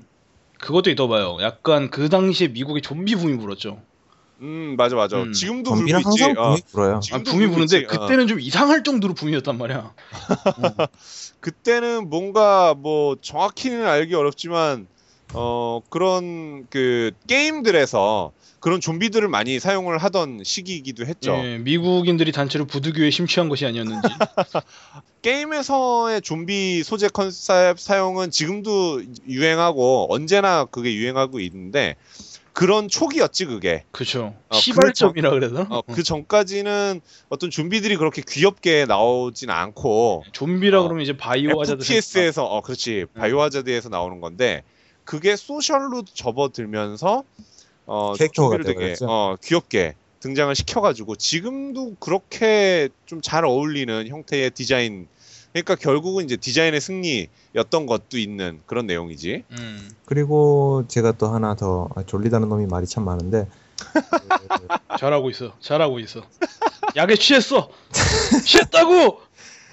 그것도 0.59 0.91
있어봐요. 0.91 1.39
약간 1.41 1.89
그 1.89 2.07
당시에 2.07 2.49
미국에 2.49 2.81
좀비 2.81 3.15
붐이 3.15 3.37
불었죠. 3.37 3.81
음 4.41 4.75
맞아 4.77 4.95
맞아. 4.95 5.23
음. 5.23 5.33
지금도 5.33 5.71
불고 5.71 5.87
좀비는 5.87 5.99
있지. 6.01 6.23
항상 6.23 6.43
어, 6.43 6.49
붐이 6.51 6.61
불어요. 6.71 6.99
아, 7.11 7.17
붐이 7.17 7.23
불고 7.23 7.53
부는데 7.53 7.77
있지. 7.79 7.85
어. 7.85 7.87
그때는 7.87 8.27
좀 8.27 8.39
이상할 8.39 8.83
정도로 8.83 9.15
붐이었단 9.15 9.57
말이야. 9.57 9.77
어. 9.79 9.93
그때는 11.41 12.11
뭔가 12.11 12.75
뭐 12.75 13.15
정확히는 13.19 13.87
알기 13.87 14.13
어렵지만 14.13 14.85
어 15.33 15.81
그런 15.89 16.67
그 16.69 17.11
게임들에서 17.27 18.31
그런 18.63 18.79
좀비들을 18.79 19.27
많이 19.27 19.59
사용을 19.59 19.97
하던 19.97 20.43
시기이기도 20.45 21.05
했죠. 21.05 21.33
예, 21.43 21.57
미국인들이 21.57 22.31
단체로 22.31 22.63
부두교에 22.63 23.09
심취한 23.09 23.49
것이 23.49 23.65
아니었는지. 23.65 24.07
게임에서의 25.21 26.21
좀비 26.21 26.83
소재 26.83 27.09
컨셉 27.09 27.77
사용은 27.77 28.31
지금도 28.31 29.03
유행하고 29.27 30.07
언제나 30.09 30.63
그게 30.63 30.95
유행하고 30.95 31.41
있는데 31.41 31.97
그런 32.53 32.87
초기였지 32.87 33.47
그게. 33.47 33.83
그쵸. 33.91 34.33
어, 34.47 34.55
시발점이라 34.55 35.31
그래서. 35.31 35.67
어, 35.69 35.81
그 35.81 36.01
전까지는 36.01 37.01
어떤 37.27 37.49
좀비들이 37.49 37.97
그렇게 37.97 38.21
귀엽게 38.25 38.85
나오진 38.85 39.49
않고 39.49 40.23
좀비라 40.31 40.79
어, 40.79 40.83
그러면 40.83 41.03
이제 41.03 41.17
바이오 41.17 41.59
하자드. 41.59 41.83
FPS에서 41.83 42.45
어 42.45 42.61
그렇지 42.61 43.07
음. 43.13 43.19
바이오 43.19 43.41
하자드에서 43.41 43.89
나오는 43.89 44.21
건데 44.21 44.63
그게 45.03 45.35
소셜로 45.35 46.03
접어들면서 46.05 47.25
어 47.85 48.13
캐릭터가 48.13 48.57
좀비를 48.57 48.95
되게. 48.95 49.05
어 49.05 49.35
귀엽게 49.43 49.95
등장을 50.19 50.53
시켜가지고 50.55 51.15
지금도 51.17 51.95
그렇게 51.99 52.89
좀 53.05 53.21
잘 53.21 53.45
어울리는 53.45 54.07
형태의 54.07 54.51
디자인 54.51 55.07
그러니까 55.51 55.75
결국은 55.75 56.25
이제 56.25 56.35
디자인의 56.35 56.81
승리였던 56.81 57.85
것도 57.85 58.17
있는 58.17 58.59
그런 58.65 58.87
내용이지 58.87 59.43
음. 59.51 59.89
그리고 60.05 60.83
제가 60.87 61.11
또 61.13 61.27
하나 61.27 61.55
더 61.55 61.89
아, 61.95 62.03
졸리다는 62.03 62.49
놈이 62.49 62.65
말이 62.65 62.87
참 62.87 63.05
많은데 63.05 63.47
그, 63.77 63.97
잘하고 64.99 65.29
있어. 65.29 65.53
잘하고 65.59 65.99
있어. 65.99 66.21
약에 66.95 67.15
취했어. 67.15 67.69
취했다고. 68.45 69.19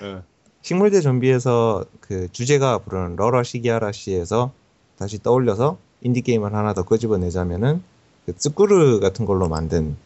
예. 0.02 0.22
식물 0.62 0.90
대 0.90 1.00
좀비에서 1.00 1.84
그 2.00 2.28
주제가 2.32 2.78
부르는 2.78 3.16
로라 3.16 3.42
시기하라 3.42 3.92
씨에서 3.92 4.52
다시 4.98 5.22
떠올려서 5.22 5.78
인디 6.02 6.20
게임을 6.22 6.54
하나 6.54 6.74
더 6.74 6.82
끄집어내자면은 6.82 7.82
그 8.32 8.36
쯔꾸르 8.38 9.00
같은 9.00 9.24
걸로 9.26 9.48
만든 9.48 9.96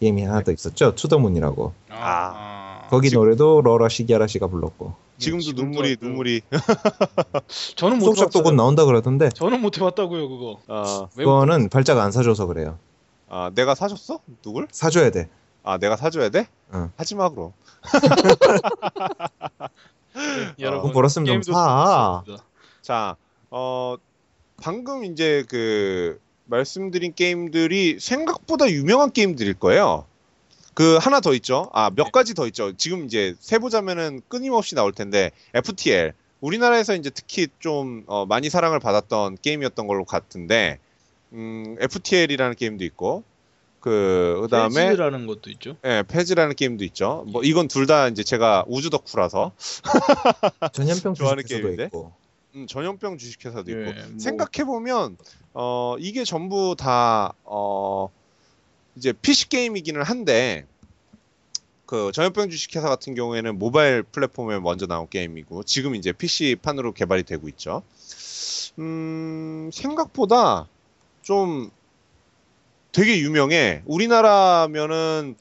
게임이 0.00 0.22
하나 0.24 0.42
더 0.42 0.52
있었죠. 0.52 0.94
To 0.94 1.04
the 1.04 1.20
Moon이라고. 1.20 1.72
아. 1.90 2.86
거기 2.90 3.08
지금- 3.10 3.22
노래도 3.24 3.60
로라 3.62 3.88
시기하라 3.88 4.26
씨가 4.26 4.46
불렀고. 4.48 4.94
지금도 5.18 5.42
지금도 5.44 5.62
눈물이 5.62 5.96
그- 5.96 6.04
눈물이 6.04 6.40
저는 7.76 7.98
못 7.98 8.06
속작도 8.06 8.40
곧 8.40 8.50
해봤어요. 8.50 8.56
나온다 8.56 8.84
그러던데 8.84 9.28
저는 9.30 9.60
못 9.60 9.76
해봤다고요 9.78 10.28
그거. 10.28 10.58
어, 10.68 11.08
왜 11.16 11.24
그거는 11.24 11.68
발자가 11.68 12.02
안 12.02 12.10
사줘서 12.12 12.46
그래요. 12.46 12.78
아 13.28 13.50
내가 13.54 13.74
사줬어 13.74 14.18
누굴 14.42 14.66
사줘야 14.72 15.10
돼. 15.10 15.28
아 15.62 15.78
내가 15.78 15.96
사줘야 15.96 16.28
돼 16.28 16.48
응. 16.74 16.90
하지 16.96 17.14
마 17.14 17.28
그럼 17.30 17.52
네, 20.14 20.54
여러분 20.58 20.82
돈 20.88 20.92
벌었으면 20.92 21.40
좀 21.42 21.52
사. 21.54 22.22
자, 22.82 23.16
어, 23.50 23.94
방금 24.60 25.04
이제 25.04 25.44
그 25.48 26.20
말씀드린 26.44 27.14
게임들이 27.14 27.98
생각보다 28.00 28.70
유명한 28.70 29.12
게임들일 29.12 29.54
거예요. 29.54 30.06
그 30.74 30.96
하나 30.96 31.20
더 31.20 31.34
있죠. 31.34 31.68
아, 31.72 31.90
몇 31.94 32.12
가지 32.12 32.34
더 32.34 32.46
있죠. 32.46 32.72
지금 32.76 33.04
이제 33.04 33.34
세보자면은 33.40 34.22
끊임없이 34.28 34.74
나올 34.74 34.92
텐데 34.92 35.30
FTL. 35.54 36.12
우리나라에서 36.40 36.94
이제 36.96 37.10
특히 37.10 37.46
좀 37.60 38.02
어, 38.06 38.26
많이 38.26 38.50
사랑을 38.50 38.80
받았던 38.80 39.38
게임이었던 39.42 39.86
걸로 39.86 40.04
같은데 40.04 40.78
음, 41.32 41.76
FTL이라는 41.78 42.56
게임도 42.56 42.84
있고 42.84 43.22
그 43.80 44.38
그다음에 44.42 44.86
페이지라는 44.86 45.26
것도 45.26 45.50
있죠. 45.50 45.76
예, 45.84 46.02
페즈라는 46.08 46.54
게임도 46.56 46.84
있죠. 46.86 47.24
뭐 47.28 47.42
이건 47.42 47.68
둘 47.68 47.86
다 47.86 48.08
이제 48.08 48.22
제가 48.24 48.64
우주 48.66 48.90
덕후라서 48.90 49.52
전염병 50.72 51.14
좋아하는 51.14 51.44
게임인데? 51.44 51.84
있고. 51.86 52.12
음, 52.54 52.66
전염병 52.66 53.18
주식회사도 53.18 53.70
있고 53.70 53.80
예, 53.80 53.84
뭐- 54.06 54.18
생각해 54.18 54.64
보면 54.66 55.16
어 55.54 55.96
이게 55.98 56.24
전부 56.24 56.74
다 56.78 57.32
어 57.44 58.08
이제 58.96 59.12
PC 59.12 59.48
게임이기는 59.48 60.02
한데 60.02 60.66
그 61.86 62.10
전염병 62.12 62.50
주식회사 62.50 62.88
같은 62.88 63.14
경우에는 63.14 63.58
모바일 63.58 64.02
플랫폼에 64.02 64.58
먼저 64.60 64.86
나온 64.86 65.08
게임이고 65.08 65.62
지금 65.64 65.94
이제 65.94 66.12
PC 66.12 66.56
판으로 66.62 66.92
개발이 66.92 67.22
되고 67.24 67.48
있죠. 67.48 67.82
음 68.78 69.70
생각보다 69.72 70.68
좀 71.22 71.70
되게 72.92 73.18
유명해. 73.20 73.82
우리나라면은 73.86 75.36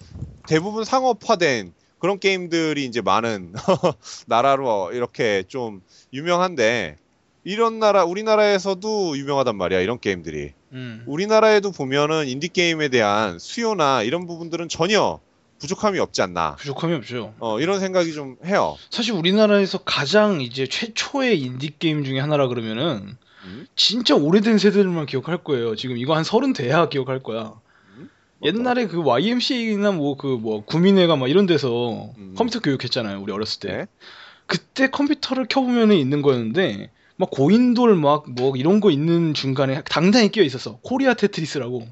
대부분 0.47 0.83
상업화된 0.85 1.73
그런 2.01 2.19
게임들이 2.19 2.83
이제 2.83 2.99
많은 2.99 3.53
나라로 4.25 4.91
이렇게 4.91 5.43
좀 5.47 5.81
유명한데 6.11 6.97
이런 7.43 7.77
나라 7.77 8.03
우리나라에서도 8.05 9.17
유명하단 9.17 9.55
말이야 9.55 9.81
이런 9.81 9.99
게임들이 9.99 10.53
음. 10.73 11.03
우리나라에도 11.05 11.71
보면은 11.71 12.27
인디 12.27 12.47
게임에 12.47 12.87
대한 12.89 13.37
수요나 13.37 14.01
이런 14.01 14.25
부분들은 14.25 14.67
전혀 14.67 15.19
부족함이 15.59 15.99
없지 15.99 16.23
않나 16.23 16.55
부족함이 16.55 16.95
없죠. 16.95 17.35
어 17.39 17.59
이런 17.59 17.79
생각이 17.79 18.13
좀 18.13 18.35
해요 18.45 18.77
사실 18.89 19.13
우리나라에서 19.13 19.77
가장 19.77 20.41
이제 20.41 20.65
최초의 20.65 21.39
인디 21.39 21.77
게임 21.77 22.03
중에 22.03 22.19
하나라 22.19 22.47
그러면은 22.47 23.15
음? 23.43 23.67
진짜 23.75 24.15
오래된 24.15 24.57
세대들만 24.57 25.05
기억할 25.05 25.43
거예요. 25.43 25.75
지금 25.75 25.97
이거 25.99 26.15
한 26.15 26.23
서른 26.23 26.53
돼야 26.53 26.89
기억할 26.89 27.21
거야. 27.21 27.60
음? 28.43 28.45
옛날에 28.45 28.87
그 28.87 29.01
YMCA나 29.03 29.91
뭐그 29.91 30.27
뭐 30.41 30.63
구민회가 30.65 31.15
막 31.15 31.29
이런 31.29 31.45
데서 31.45 32.11
음. 32.17 32.33
컴퓨터 32.37 32.59
교육했잖아요. 32.59 33.21
우리 33.21 33.31
어렸을 33.31 33.59
때. 33.59 33.71
네. 33.71 33.85
그때 34.47 34.89
컴퓨터를 34.89 35.45
켜보면은 35.47 35.95
있는 35.95 36.21
거였는데 36.21 36.89
막 37.15 37.29
고인돌 37.31 37.95
막 37.95 38.25
뭐 38.29 38.55
이런 38.55 38.79
거 38.79 38.91
있는 38.91 39.33
중간에 39.33 39.81
당당히 39.83 40.29
끼어 40.29 40.43
있었어. 40.43 40.77
코리아 40.81 41.13
테트리스라고. 41.13 41.87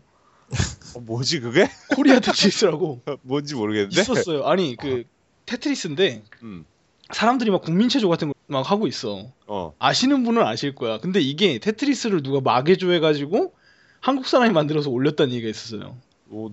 어, 0.96 1.00
뭐지 1.02 1.40
그게 1.42 1.68
코리아 1.96 2.20
테트리스라고 2.20 3.02
뭔지 3.22 3.56
모르겠는데 3.56 4.02
있었어요. 4.02 4.46
아니 4.46 4.76
그 4.76 5.04
테트리스인데 5.46 6.24
음. 6.44 6.66
사람들이 7.12 7.52
막 7.52 7.62
국민체조 7.62 8.10
같은 8.10 8.28
거 8.30 8.34
막 8.52 8.72
하고 8.72 8.88
있어. 8.88 9.28
어 9.46 9.74
아시는 9.78 10.24
분은 10.24 10.42
아실 10.42 10.74
거야. 10.74 10.98
근데 10.98 11.20
이게 11.22 11.60
테트리스를 11.60 12.24
누가 12.24 12.42
마개조 12.42 12.92
해가지고 12.94 13.54
한국 14.02 14.26
사람이 14.26 14.52
만들어서 14.54 14.90
올렸다는 14.90 15.34
얘기가 15.34 15.50
있었어요. 15.52 15.96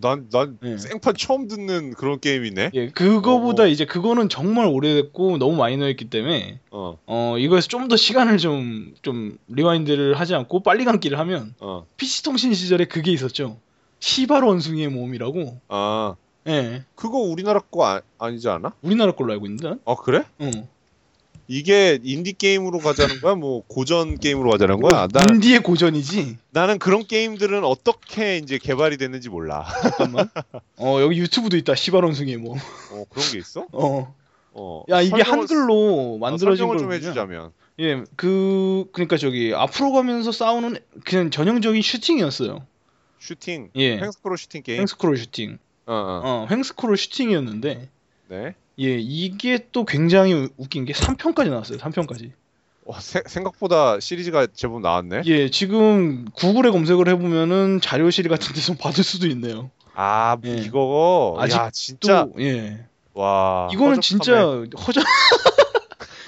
난, 0.00 0.28
난 0.30 0.58
예. 0.64 0.78
생판 0.78 1.14
처음 1.16 1.48
듣는 1.48 1.92
그런 1.94 2.18
게임이네. 2.18 2.70
예, 2.74 2.88
그거보다 2.88 3.64
어. 3.64 3.66
이제 3.66 3.84
그거는 3.84 4.28
정말 4.28 4.66
오래됐고 4.66 5.38
너무 5.38 5.56
마이너했기 5.56 6.06
때문에 6.10 6.60
어, 6.70 6.98
어 7.06 7.36
이거에서 7.38 7.68
좀 7.68 7.88
더 7.88 7.96
시간을 7.96 8.38
좀 8.38 8.94
좀 9.02 9.38
rewind를 9.48 10.18
하지 10.18 10.34
않고 10.34 10.60
빨리 10.60 10.84
감기를 10.84 11.18
하면 11.18 11.54
어. 11.60 11.86
PC 11.96 12.22
통신 12.24 12.54
시절에 12.54 12.86
그게 12.86 13.12
있었죠. 13.12 13.58
시발 14.00 14.44
원숭이의 14.44 14.88
몸이라고. 14.88 15.60
아, 15.68 16.16
예, 16.48 16.84
그거 16.94 17.18
우리나라 17.18 17.60
거 17.60 17.86
아, 17.86 18.00
아니지 18.18 18.48
않아? 18.48 18.72
우리나라 18.82 19.12
걸로 19.12 19.32
알고 19.32 19.46
있는데. 19.46 19.68
난? 19.68 19.80
어, 19.84 19.96
그래? 19.96 20.24
어. 20.38 20.50
이게 21.48 21.98
인디 22.02 22.32
게임으로 22.32 22.78
가자는 22.78 23.20
거야? 23.20 23.34
뭐 23.34 23.62
고전 23.68 24.18
게임으로 24.18 24.50
가자는 24.50 24.80
거야? 24.80 25.06
나, 25.12 25.24
인디의 25.30 25.60
고전이지. 25.62 26.38
나는 26.50 26.78
그런 26.78 27.06
게임들은 27.06 27.64
어떻게 27.64 28.38
이제 28.38 28.58
개발이 28.58 28.96
됐는지 28.96 29.28
몰라. 29.28 29.64
잠깐만. 29.82 30.28
어 30.76 30.98
여기 31.00 31.18
유튜브도 31.20 31.56
있다. 31.58 31.74
원숭이의 31.92 32.38
몸. 32.38 32.58
어, 32.90 33.04
그런 33.08 33.30
게 33.30 33.38
있어? 33.38 33.66
어. 33.72 34.14
어. 34.52 34.82
야 34.88 35.00
이게 35.00 35.16
설명을- 35.22 35.26
한글로 35.26 36.14
어, 36.14 36.18
만들어진 36.18 36.66
설명을 36.66 36.76
걸좀 36.78 36.92
해주자면. 36.92 37.52
예, 37.78 38.02
그 38.16 38.86
그러니까 38.92 39.16
저기 39.18 39.52
앞으로 39.54 39.92
가면서 39.92 40.32
싸우는 40.32 40.78
그냥 41.04 41.30
전형적인 41.30 41.80
슈팅이었어요. 41.82 42.66
슈팅, 43.20 43.70
예, 43.76 43.98
횡스크롤 43.98 44.36
슈팅 44.38 44.62
게임. 44.62 44.80
횡스크롤 44.80 45.16
슈팅. 45.18 45.58
어, 45.86 45.92
어. 45.94 46.22
어, 46.24 46.46
횡스크롤 46.50 46.96
슈팅이었는데 46.96 47.88
네. 48.28 48.54
예, 48.78 48.98
이게 48.98 49.66
또 49.72 49.84
굉장히 49.84 50.34
우- 50.34 50.48
웃긴 50.56 50.84
게 50.84 50.92
3편까지 50.92 51.48
나왔어요. 51.50 51.78
3편까지. 51.78 52.32
어, 52.84 53.00
세- 53.00 53.22
생각보다 53.26 53.98
시리즈가 54.00 54.46
제법 54.54 54.80
나왔네. 54.80 55.22
예, 55.26 55.50
지금 55.50 56.26
구글에 56.34 56.70
검색을 56.70 57.08
해보면은 57.08 57.80
자료실 57.80 58.28
같은 58.28 58.54
데서 58.54 58.74
받을 58.78 59.02
수도 59.02 59.26
있네요. 59.28 59.70
아, 59.94 60.36
예. 60.44 60.56
이거, 60.58 61.36
야, 61.38 61.42
아직도 61.44 61.70
진짜, 61.72 62.26
예, 62.38 62.84
와. 63.14 63.68
이거는 63.72 63.96
허접함에 63.96 64.00
진짜 64.02 64.76
허접. 64.86 65.02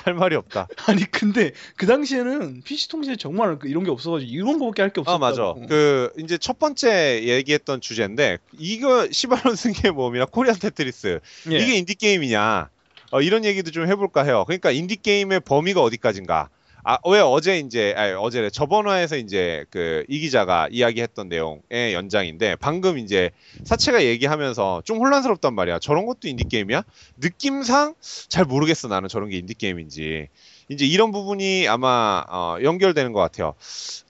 할 0.08 0.14
말이 0.14 0.34
없다. 0.36 0.66
아니 0.86 1.04
근데 1.04 1.52
그 1.76 1.86
당시에는 1.86 2.62
PC 2.62 2.88
통신에 2.88 3.16
정말 3.16 3.58
그 3.58 3.68
이런 3.68 3.84
게 3.84 3.90
없어가지고 3.90 4.30
이런 4.30 4.58
거밖에 4.58 4.82
할 4.82 4.88
게 4.92 5.00
없었다고. 5.02 5.24
아 5.24 5.28
맞아. 5.28 5.54
그 5.68 6.10
이제 6.18 6.38
첫 6.38 6.58
번째 6.58 7.22
얘기했던 7.24 7.82
주제인데 7.82 8.38
이거 8.58 9.06
시바론 9.10 9.54
승의 9.54 9.92
몸이나 9.92 10.24
코리안 10.24 10.58
테트리스 10.58 11.20
예. 11.50 11.58
이게 11.58 11.76
인디 11.76 11.94
게임이냐? 11.94 12.70
어, 13.10 13.20
이런 13.22 13.44
얘기도 13.44 13.70
좀 13.70 13.86
해볼까 13.86 14.24
해요. 14.24 14.44
그러니까 14.46 14.70
인디 14.70 14.96
게임의 14.96 15.40
범위가 15.40 15.82
어디까지인가? 15.82 16.48
아 16.90 16.96
왜 17.06 17.20
어제 17.20 17.58
이제 17.58 17.92
아니, 17.98 18.12
어제래 18.14 18.48
저번 18.48 18.88
화에서 18.88 19.16
이제 19.18 19.66
그 19.70 20.06
이 20.08 20.20
기자가 20.20 20.68
이야기했던 20.70 21.28
내용의 21.28 21.92
연장인데 21.92 22.56
방금 22.56 22.96
이제 22.96 23.30
사채가 23.64 24.04
얘기하면서 24.04 24.82
좀 24.84 24.98
혼란스럽단 24.98 25.54
말이야. 25.54 25.80
저런 25.80 26.06
것도 26.06 26.28
인디 26.28 26.44
게임이야? 26.44 26.82
느낌상 27.18 27.94
잘 28.28 28.44
모르겠어 28.46 28.88
나는 28.88 29.08
저런 29.08 29.28
게 29.28 29.36
인디 29.36 29.52
게임인지. 29.54 30.28
이제 30.70 30.86
이런 30.86 31.12
부분이 31.12 31.68
아마 31.68 32.24
어, 32.28 32.56
연결되는 32.62 33.12
것 33.12 33.20
같아요. 33.20 33.54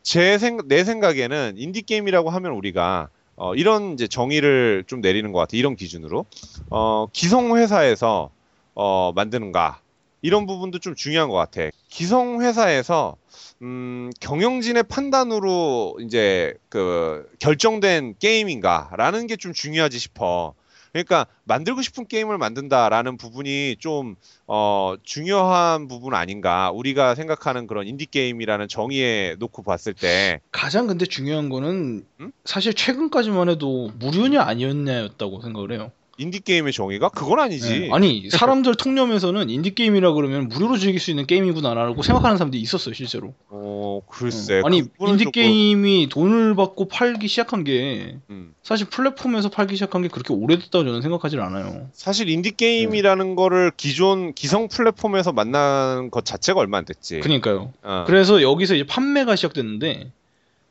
제 0.02 0.38
생, 0.38 0.58
내 0.68 0.84
생각에는 0.84 1.54
인디 1.56 1.82
게임이라고 1.82 2.30
하면 2.30 2.52
우리가 2.52 3.08
어, 3.34 3.54
이런 3.56 3.94
이제 3.94 4.06
정의를 4.06 4.84
좀 4.86 5.00
내리는 5.00 5.32
것 5.32 5.40
같아. 5.40 5.56
이런 5.56 5.74
기준으로 5.74 6.26
어, 6.70 7.06
기성 7.12 7.56
회사에서 7.56 8.30
어, 8.74 9.12
만드는가 9.16 9.80
이런 10.22 10.46
부분도 10.46 10.78
좀 10.78 10.94
중요한 10.94 11.28
것 11.28 11.36
같아. 11.36 11.70
기성 11.88 12.42
회사에서 12.42 13.16
음, 13.62 14.10
경영진의 14.20 14.84
판단으로 14.84 15.98
이제 16.00 16.54
그 16.68 17.28
결정된 17.38 18.16
게임인가라는 18.18 19.26
게 19.26 19.36
좀 19.36 19.52
중요하지 19.52 19.98
싶어. 19.98 20.54
그러니까 20.92 21.26
만들고 21.44 21.82
싶은 21.82 22.06
게임을 22.08 22.38
만든다라는 22.38 23.18
부분이 23.18 23.76
좀 23.78 24.16
어, 24.46 24.94
중요한 25.04 25.86
부분 25.86 26.14
아닌가. 26.14 26.70
우리가 26.72 27.14
생각하는 27.14 27.66
그런 27.66 27.86
인디 27.86 28.06
게임이라는 28.06 28.68
정의에 28.68 29.36
놓고 29.38 29.62
봤을 29.62 29.92
때 29.92 30.40
가장 30.50 30.86
근데 30.86 31.04
중요한 31.04 31.50
거는 31.50 32.06
음? 32.20 32.32
사실 32.44 32.72
최근까지만 32.74 33.48
해도 33.50 33.90
무료냐 33.98 34.42
아니었냐였다고 34.42 35.42
생각을 35.42 35.72
해요. 35.72 35.92
인디 36.18 36.40
게임의 36.40 36.72
정의가 36.72 37.10
그건 37.10 37.38
아니지. 37.38 37.84
예. 37.84 37.90
아니 37.92 38.28
사람들 38.28 38.74
통념에서는 38.74 39.50
인디 39.50 39.74
게임이라 39.74 40.12
그러면 40.14 40.48
무료로 40.48 40.76
즐길 40.76 41.00
수 41.00 41.10
있는 41.10 41.26
게임이구나라고 41.26 42.02
생각하는 42.02 42.36
사람들이 42.36 42.60
있었어요 42.60 42.92
실제로. 42.92 43.34
어, 43.48 44.00
글쎄. 44.10 44.58
어. 44.58 44.62
아니 44.66 44.78
인디 44.78 45.24
조금, 45.24 45.30
게임이 45.30 46.08
돈을 46.10 46.56
받고 46.56 46.88
팔기 46.88 47.28
시작한 47.28 47.62
게 47.62 48.16
음. 48.30 48.52
사실 48.64 48.88
플랫폼에서 48.88 49.48
팔기 49.48 49.76
시작한 49.76 50.02
게 50.02 50.08
그렇게 50.08 50.34
오래됐다고 50.34 50.84
저는 50.84 51.02
생각하진 51.02 51.38
않아요. 51.38 51.88
사실 51.92 52.28
인디 52.28 52.50
게임이라는 52.50 53.36
거를 53.36 53.70
기존 53.76 54.34
기성 54.34 54.66
플랫폼에서 54.66 55.32
만난 55.32 56.10
것 56.10 56.24
자체가 56.24 56.58
얼마 56.58 56.78
안 56.78 56.84
됐지. 56.84 57.20
그러니까요. 57.20 57.72
어. 57.82 58.04
그래서 58.08 58.42
여기서 58.42 58.74
이제 58.74 58.84
판매가 58.84 59.36
시작됐는데 59.36 60.10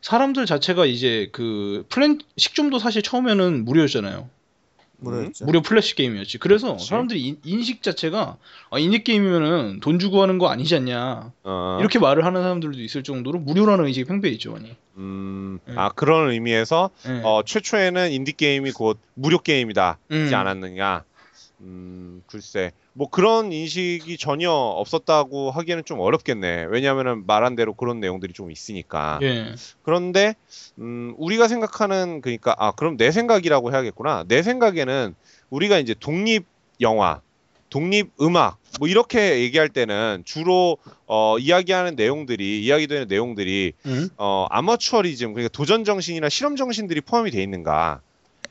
사람들 0.01 0.45
자체가 0.45 0.85
이제 0.85 1.29
그 1.31 1.85
플랜 1.87 2.19
식좀도 2.35 2.79
사실 2.79 3.01
처음에는 3.01 3.63
무료였잖아요. 3.63 4.29
뭐였죠? 4.99 5.45
무료 5.45 5.61
플래시 5.61 5.95
게임이었지. 5.95 6.37
그래서 6.39 6.73
그치. 6.73 6.87
사람들이 6.87 7.21
인, 7.21 7.37
인식 7.43 7.83
자체가 7.83 8.37
아, 8.69 8.79
인디 8.79 9.03
게임이면은 9.03 9.79
돈 9.79 9.99
주고 9.99 10.21
하는 10.21 10.37
거 10.37 10.49
아니지 10.49 10.75
않냐 10.75 11.31
어. 11.43 11.77
이렇게 11.79 11.99
말을 11.99 12.25
하는 12.25 12.41
사람들도 12.41 12.79
있을 12.81 13.03
정도로 13.03 13.39
무료라는 13.39 13.85
의식이 13.85 14.05
팽배해 14.05 14.33
있죠, 14.33 14.53
많이. 14.53 14.75
음, 14.97 15.59
예. 15.69 15.73
아 15.75 15.89
그런 15.89 16.31
의미에서 16.31 16.89
예. 17.07 17.21
어, 17.23 17.43
최초에는 17.45 18.11
인디 18.11 18.31
게임이 18.33 18.71
곧 18.71 18.97
무료 19.13 19.39
게임이다지 19.39 19.97
음. 20.11 20.31
않았느냐. 20.33 21.03
음, 21.61 22.21
글쎄. 22.27 22.71
뭐 22.93 23.09
그런 23.09 23.51
인식이 23.51 24.17
전혀 24.17 24.51
없었다고 24.51 25.51
하기에는 25.51 25.85
좀 25.85 25.99
어렵겠네. 25.99 26.65
왜냐하면은 26.69 27.25
말한 27.25 27.55
대로 27.55 27.73
그런 27.73 27.99
내용들이 27.99 28.33
좀 28.33 28.51
있으니까. 28.51 29.19
예. 29.23 29.55
그런데 29.81 30.35
음, 30.79 31.13
우리가 31.17 31.47
생각하는 31.47 32.21
그러니까 32.21 32.55
아 32.57 32.71
그럼 32.71 32.97
내 32.97 33.11
생각이라고 33.11 33.71
해야겠구나. 33.71 34.25
내 34.27 34.43
생각에는 34.43 35.15
우리가 35.49 35.79
이제 35.79 35.95
독립 35.99 36.45
영화, 36.81 37.21
독립 37.69 38.11
음악 38.21 38.57
뭐 38.79 38.87
이렇게 38.87 39.41
얘기할 39.41 39.69
때는 39.69 40.23
주로 40.25 40.77
어, 41.07 41.37
이야기하는 41.39 41.95
내용들이 41.95 42.63
이야기되는 42.63 43.07
내용들이 43.07 43.73
음? 43.85 44.09
어, 44.17 44.45
아마추어리즘 44.49 45.33
그러니까 45.33 45.51
도전 45.51 45.83
정신이나 45.83 46.29
실험 46.29 46.55
정신들이 46.55 47.01
포함이 47.01 47.31
돼 47.31 47.41
있는가? 47.41 48.01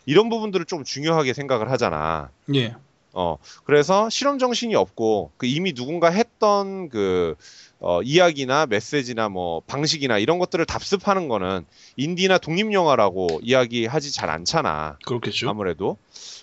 이런 0.06 0.28
부분들을 0.28 0.66
좀 0.66 0.84
중요하게 0.84 1.32
생각을 1.34 1.70
하잖아. 1.70 2.30
예. 2.54 2.74
어, 3.18 3.38
그래서 3.64 4.10
실험 4.10 4.38
정신이 4.38 4.74
없고 4.74 5.30
그 5.38 5.46
이미 5.46 5.72
누군가 5.72 6.10
했던 6.10 6.90
그 6.90 7.34
어, 7.80 8.02
이야기나 8.02 8.66
메시지나 8.66 9.30
뭐 9.30 9.62
방식이나 9.66 10.18
이런 10.18 10.38
것들을 10.38 10.66
답습하는 10.66 11.26
거는 11.28 11.64
인디나 11.96 12.36
독립 12.36 12.70
영화라고 12.74 13.40
이야기하지 13.42 14.12
잘 14.12 14.28
않잖아. 14.28 14.98
그렇겠죠. 15.06 15.48
아무래도 15.48 15.96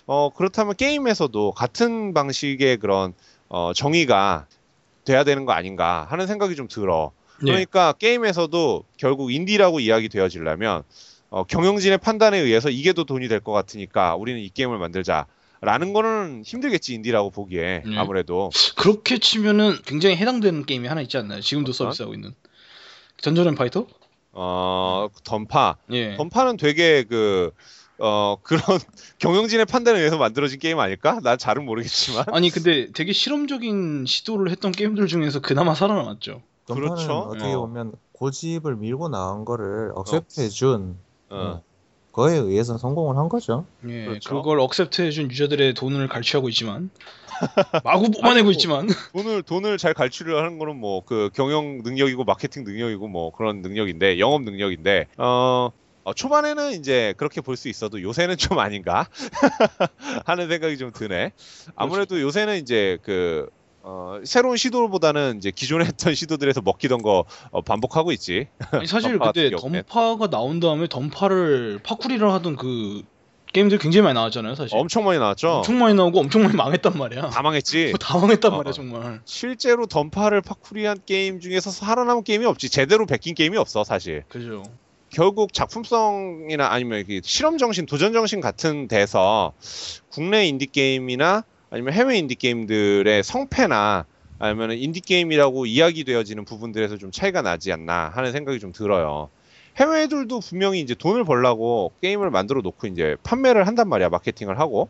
어 0.06 0.30
그렇다면 0.34 0.74
게임에서도 0.74 1.52
같은 1.52 2.12
방식의 2.12 2.78
그런 2.78 3.14
어 3.48 3.70
정의가 3.72 4.46
돼야 5.04 5.22
되는 5.22 5.44
거 5.44 5.52
아닌가 5.52 6.08
하는 6.10 6.26
생각이 6.26 6.56
좀 6.56 6.66
들어. 6.66 7.12
예. 7.42 7.46
그러니까 7.46 7.92
게임에서도 7.92 8.84
결국 8.96 9.32
인디라고 9.32 9.78
이야기 9.78 10.08
되어지려면 10.08 10.82
어, 11.30 11.44
경영진의 11.44 11.98
판단에 11.98 12.36
의해서 12.38 12.68
이게 12.68 12.92
더 12.92 13.04
돈이 13.04 13.28
될 13.28 13.38
것 13.38 13.52
같으니까 13.52 14.16
우리는 14.16 14.40
이 14.40 14.48
게임을 14.48 14.78
만들자 14.78 15.26
라는 15.64 15.92
거는 15.92 16.42
힘들겠지 16.44 16.94
인디라고 16.94 17.30
보기에 17.30 17.82
네. 17.86 17.98
아무래도 17.98 18.50
그렇게 18.76 19.18
치면은 19.18 19.78
굉장히 19.84 20.16
해당되는 20.16 20.66
게임이 20.66 20.88
하나 20.88 21.00
있지 21.00 21.16
않나요? 21.16 21.40
지금도 21.40 21.70
어떤? 21.70 21.86
서비스하고 21.86 22.14
있는 22.14 22.34
던전 23.18 23.48
앤 23.48 23.54
파이터? 23.54 23.86
어 24.32 25.08
던파 25.22 25.76
예. 25.92 26.16
던파는 26.16 26.56
되게 26.56 27.04
그 27.04 27.52
어, 27.98 28.36
그런 28.42 28.62
경영진의 29.18 29.66
판단에 29.66 29.98
의해서 29.98 30.18
만들어진 30.18 30.58
게임 30.58 30.78
아닐까? 30.78 31.20
난 31.22 31.38
잘은 31.38 31.64
모르겠지만. 31.64 32.24
아니 32.32 32.50
근데 32.50 32.90
되게 32.92 33.12
실험적인 33.12 34.04
시도를 34.06 34.50
했던 34.50 34.72
게임들 34.72 35.06
중에서 35.06 35.40
그나마 35.40 35.74
살아남았죠. 35.74 36.42
그렇죠. 36.66 37.12
어떻게 37.12 37.52
어. 37.52 37.60
보면 37.60 37.92
고집을 38.12 38.76
밀고 38.76 39.08
나온 39.08 39.44
거를 39.44 39.92
억셉트해준 39.94 40.96
어. 41.30 41.62
거에 42.14 42.36
의해서 42.36 42.78
성공을 42.78 43.16
한 43.18 43.28
거죠. 43.28 43.66
예, 43.88 44.06
그렇죠. 44.06 44.36
그걸 44.36 44.60
억셉트해준 44.60 45.30
유저들의 45.30 45.74
돈을 45.74 46.08
갈취하고 46.08 46.48
있지만 46.48 46.88
마구 47.82 48.10
뽑아내고 48.12 48.36
아이고. 48.36 48.50
있지만 48.52 48.88
돈을 49.12 49.42
돈을 49.42 49.76
잘 49.78 49.92
갈취를 49.94 50.36
하는 50.38 50.58
거는 50.58 50.76
뭐 50.76 51.02
그 51.04 51.28
경영 51.34 51.82
능력이고 51.82 52.24
마케팅 52.24 52.62
능력이고 52.64 53.08
뭐 53.08 53.32
그런 53.32 53.60
능력인데 53.62 54.18
영업 54.20 54.42
능력인데 54.42 55.08
어, 55.18 55.70
어, 56.04 56.14
초반에는 56.14 56.72
이제 56.72 57.14
그렇게 57.16 57.40
볼 57.40 57.56
수 57.56 57.68
있어도 57.68 58.00
요새는 58.00 58.36
좀 58.36 58.58
아닌가 58.60 59.08
하는 60.26 60.48
생각이 60.48 60.78
좀 60.78 60.92
드네. 60.92 61.32
아무래도 61.74 62.20
요새는 62.20 62.58
이제 62.58 62.98
그 63.02 63.48
어, 63.86 64.18
새로운 64.24 64.56
시도보다는 64.56 65.36
이제 65.36 65.50
기존에 65.50 65.84
했던 65.84 66.14
시도들에서 66.16 66.62
먹히던 66.62 67.02
거 67.02 67.24
어, 67.50 67.60
반복하고 67.60 68.12
있지. 68.12 68.48
아니, 68.70 68.86
사실 68.86 69.10
던파 69.18 69.32
그때. 69.32 69.50
던파가 69.50 70.28
나온 70.30 70.58
다음에 70.58 70.88
던파를 70.88 71.80
파쿠리를 71.82 72.26
하던 72.32 72.56
그 72.56 73.02
게임들 73.52 73.78
굉장히 73.78 74.02
많이 74.02 74.14
나왔잖아요, 74.14 74.54
사실. 74.54 74.76
엄청 74.76 75.04
많이 75.04 75.18
나왔죠. 75.18 75.48
엄청 75.58 75.78
많이 75.78 75.94
나오고 75.94 76.18
엄청 76.18 76.42
많이 76.42 76.56
망했단 76.56 76.96
말이야. 76.98 77.28
다 77.28 77.42
망했지. 77.42 77.92
다 78.00 78.18
망했단 78.18 78.52
어, 78.52 78.56
말이야, 78.56 78.70
어. 78.70 78.72
정말. 78.72 79.20
실제로 79.26 79.86
던파를 79.86 80.40
파쿠리한 80.40 81.00
게임 81.06 81.38
중에서 81.38 81.70
살아남은 81.70 82.24
게임이 82.24 82.46
없지. 82.46 82.70
제대로 82.70 83.04
베낀 83.06 83.34
게임이 83.34 83.56
없어, 83.58 83.84
사실. 83.84 84.24
그죠. 84.28 84.62
결국 85.10 85.52
작품성이나 85.52 86.66
아니면 86.72 86.98
이렇게 86.98 87.20
실험 87.22 87.58
정신, 87.58 87.86
도전 87.86 88.12
정신 88.12 88.40
같은 88.40 88.88
데서 88.88 89.52
국내 90.10 90.46
인디 90.48 90.66
게임이나 90.66 91.44
아니면 91.74 91.92
해외 91.92 92.18
인디 92.18 92.36
게임들의 92.36 93.24
성패나 93.24 94.06
아니면 94.38 94.72
인디 94.72 95.00
게임이라고 95.00 95.66
이야기되어지는 95.66 96.44
부분들에서 96.44 96.98
좀 96.98 97.10
차이가 97.10 97.42
나지 97.42 97.72
않나 97.72 98.12
하는 98.14 98.30
생각이 98.30 98.60
좀 98.60 98.70
들어요. 98.70 99.28
해외 99.76 100.02
애들도 100.02 100.38
분명히 100.38 100.78
이제 100.78 100.94
돈을 100.94 101.24
벌라고 101.24 101.90
게임을 102.00 102.30
만들어 102.30 102.60
놓고 102.60 102.86
이제 102.86 103.16
판매를 103.24 103.66
한단 103.66 103.88
말이야, 103.88 104.08
마케팅을 104.08 104.60
하고. 104.60 104.88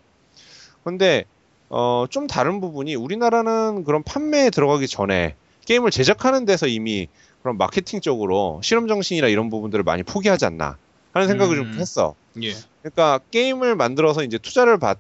근데 0.85 1.25
어, 1.71 2.05
좀 2.11 2.27
다른 2.27 2.61
부분이 2.61 2.95
우리나라는 2.97 3.85
그런 3.85 4.03
판매에 4.03 4.51
들어가기 4.51 4.87
전에 4.87 5.37
게임을 5.65 5.91
제작하는 5.91 6.45
데서 6.45 6.67
이미 6.67 7.09
그런 7.41 7.57
마케팅적으로 7.57 8.61
실험 8.63 8.89
정신이나 8.89 9.29
이런 9.29 9.49
부분들을 9.49 9.85
많이 9.85 10.03
포기하지 10.03 10.45
않나 10.45 10.77
하는 11.15 11.29
생각을 11.29 11.57
음. 11.57 11.73
좀 11.73 11.81
했어. 11.81 12.15
예. 12.43 12.53
그러니까 12.83 13.21
게임을 13.31 13.75
만들어서 13.75 14.23
이제 14.23 14.37
투자를 14.37 14.77
받 14.79 14.99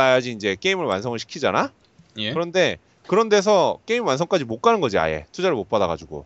아야지 0.00 0.32
이제 0.32 0.56
게임을 0.58 0.84
완성을 0.84 1.18
시키잖아. 1.18 1.72
예. 2.18 2.32
그런데 2.32 2.78
그런 3.06 3.28
데서 3.28 3.78
게임 3.86 4.06
완성까지 4.06 4.44
못 4.44 4.60
가는 4.60 4.80
거지 4.80 4.98
아예 4.98 5.26
투자를 5.32 5.56
못 5.56 5.68
받아가지고. 5.68 6.24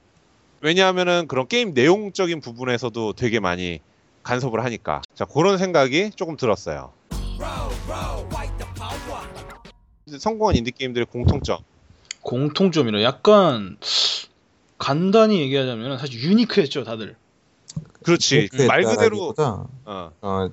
왜냐하면은 0.60 1.26
그런 1.28 1.46
게임 1.46 1.74
내용적인 1.74 2.40
부분에서도 2.40 3.12
되게 3.12 3.40
많이 3.40 3.80
간섭을 4.22 4.64
하니까. 4.64 5.02
자 5.14 5.24
그런 5.24 5.58
생각이 5.58 6.10
조금 6.16 6.36
들었어요. 6.36 6.92
성공한 10.18 10.56
인디 10.56 10.70
게임들의 10.70 11.06
공통점. 11.06 11.58
공통점이라 12.22 13.02
약간 13.02 13.76
간단히 14.78 15.40
얘기하자면 15.40 15.98
사실 15.98 16.20
유니크했죠, 16.22 16.84
다들. 16.84 17.16
그렇지 18.02 18.48
말 18.68 18.82
그대로 18.82 19.34
어, 19.38 20.10
어, 20.20 20.50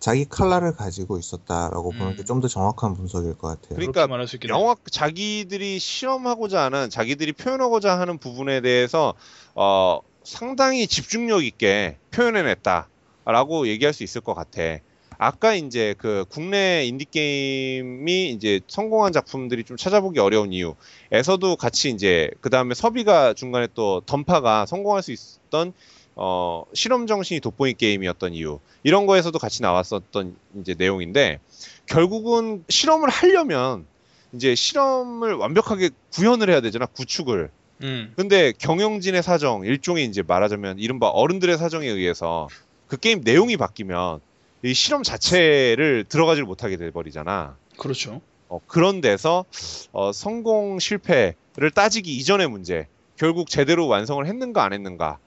자기 0.00 0.24
칼라를 0.24 0.74
가지고 0.74 1.18
있었다라고 1.18 1.90
보는 1.92 2.16
게 2.16 2.22
음. 2.22 2.24
좀더 2.24 2.48
정확한 2.48 2.94
분석일 2.94 3.36
것 3.36 3.48
같아요. 3.48 3.76
그러니까 3.76 4.06
말할 4.06 4.26
수 4.28 4.36
있겠네요. 4.36 4.58
영화 4.58 4.76
자기들이 4.90 5.78
실험하고자 5.78 6.64
하는 6.64 6.90
자기들이 6.90 7.32
표현하고자 7.32 7.98
하는 7.98 8.18
부분에 8.18 8.60
대해서 8.60 9.14
어, 9.54 10.00
상당히 10.24 10.86
집중력 10.86 11.44
있게 11.44 11.96
표현해냈다라고 12.10 13.68
얘기할 13.68 13.92
수 13.92 14.02
있을 14.04 14.20
것 14.20 14.34
같아. 14.34 14.78
아까 15.20 15.52
이제 15.54 15.96
그 15.98 16.24
국내 16.28 16.84
인디 16.86 17.04
게임이 17.04 18.30
이제 18.30 18.60
성공한 18.68 19.12
작품들이 19.12 19.64
좀 19.64 19.76
찾아보기 19.76 20.20
어려운 20.20 20.52
이유에서도 20.52 21.56
같이 21.56 21.90
이제 21.90 22.30
그 22.40 22.50
다음에 22.50 22.74
섭이가 22.74 23.34
중간에 23.34 23.66
또 23.74 24.00
던파가 24.06 24.64
성공할 24.66 25.02
수 25.02 25.10
있었던 25.10 25.72
어, 26.20 26.64
실험 26.74 27.06
정신이 27.06 27.38
돋보인 27.38 27.76
게임이었던 27.76 28.34
이유 28.34 28.58
이런 28.82 29.06
거에서도 29.06 29.38
같이 29.38 29.62
나왔었던 29.62 30.36
이제 30.60 30.74
내용인데 30.76 31.38
결국은 31.86 32.64
실험을 32.68 33.08
하려면 33.08 33.86
이제 34.32 34.56
실험을 34.56 35.34
완벽하게 35.34 35.90
구현을 36.12 36.50
해야 36.50 36.60
되잖아 36.60 36.86
구축을 36.86 37.50
음. 37.84 38.12
근데 38.16 38.52
경영진의 38.58 39.22
사정 39.22 39.64
일종의 39.64 40.06
이제 40.06 40.24
말하자면 40.26 40.80
이른바 40.80 41.06
어른들의 41.06 41.56
사정에 41.56 41.86
의해서 41.86 42.48
그 42.88 42.96
게임 42.96 43.20
내용이 43.22 43.56
바뀌면 43.56 44.18
이 44.64 44.74
실험 44.74 45.04
자체를 45.04 46.04
들어가지를 46.08 46.46
못하게 46.46 46.76
돼버리잖아 46.78 47.56
그렇죠. 47.76 48.20
어, 48.48 48.58
그런 48.66 49.00
데서 49.00 49.44
어, 49.92 50.10
성공 50.10 50.80
실패를 50.80 51.70
따지기 51.72 52.16
이전의 52.16 52.48
문제 52.48 52.88
결국 53.16 53.48
제대로 53.48 53.86
완성을 53.86 54.26
했는가 54.26 54.64
안 54.64 54.72
했는가 54.72 55.18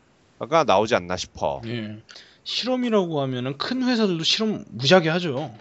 가 0.49 0.63
나오지 0.63 0.95
않나 0.95 1.17
싶어 1.17 1.61
예. 1.65 1.97
실험이라고 2.43 3.21
하면은 3.21 3.57
큰 3.57 3.83
회사들도 3.83 4.23
실험 4.23 4.65
무지하게 4.69 5.09
하죠. 5.09 5.53